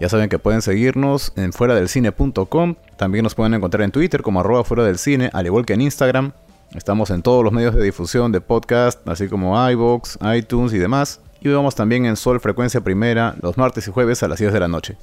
Ya 0.00 0.08
saben 0.08 0.28
que 0.28 0.38
pueden 0.38 0.60
seguirnos 0.60 1.32
en 1.36 1.52
fuera 1.52 1.74
del 1.74 1.88
cine.com. 1.88 2.74
También 2.96 3.22
nos 3.22 3.34
pueden 3.34 3.54
encontrar 3.54 3.82
en 3.82 3.90
Twitter 3.90 4.22
como 4.22 4.40
arroba 4.40 4.64
fuera 4.64 4.84
del 4.84 4.98
cine, 4.98 5.30
al 5.32 5.46
igual 5.46 5.64
que 5.64 5.72
en 5.72 5.80
Instagram. 5.80 6.32
Estamos 6.74 7.10
en 7.10 7.22
todos 7.22 7.44
los 7.44 7.52
medios 7.52 7.74
de 7.74 7.82
difusión 7.84 8.32
de 8.32 8.40
podcast, 8.40 9.08
así 9.08 9.28
como 9.28 9.56
iVoox, 9.70 10.18
iTunes 10.36 10.72
y 10.72 10.78
demás. 10.78 11.20
Y 11.44 11.48
vemos 11.50 11.74
también 11.74 12.06
en 12.06 12.16
Sol 12.16 12.40
Frecuencia 12.40 12.80
Primera 12.80 13.36
los 13.42 13.58
martes 13.58 13.86
y 13.86 13.90
jueves 13.90 14.22
a 14.22 14.28
las 14.28 14.38
10 14.38 14.50
de 14.50 14.60
la 14.60 14.66
noche. 14.66 14.96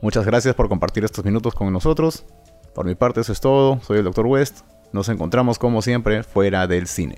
Muchas 0.00 0.24
gracias 0.24 0.54
por 0.54 0.70
compartir 0.70 1.04
estos 1.04 1.26
minutos 1.26 1.54
con 1.54 1.70
nosotros. 1.70 2.24
Por 2.74 2.86
mi 2.86 2.94
parte 2.94 3.20
eso 3.20 3.32
es 3.32 3.40
todo. 3.42 3.78
Soy 3.82 3.98
el 3.98 4.04
Dr. 4.04 4.24
West. 4.24 4.60
Nos 4.92 5.10
encontramos 5.10 5.58
como 5.58 5.82
siempre 5.82 6.22
fuera 6.22 6.66
del 6.66 6.86
cine. 6.86 7.16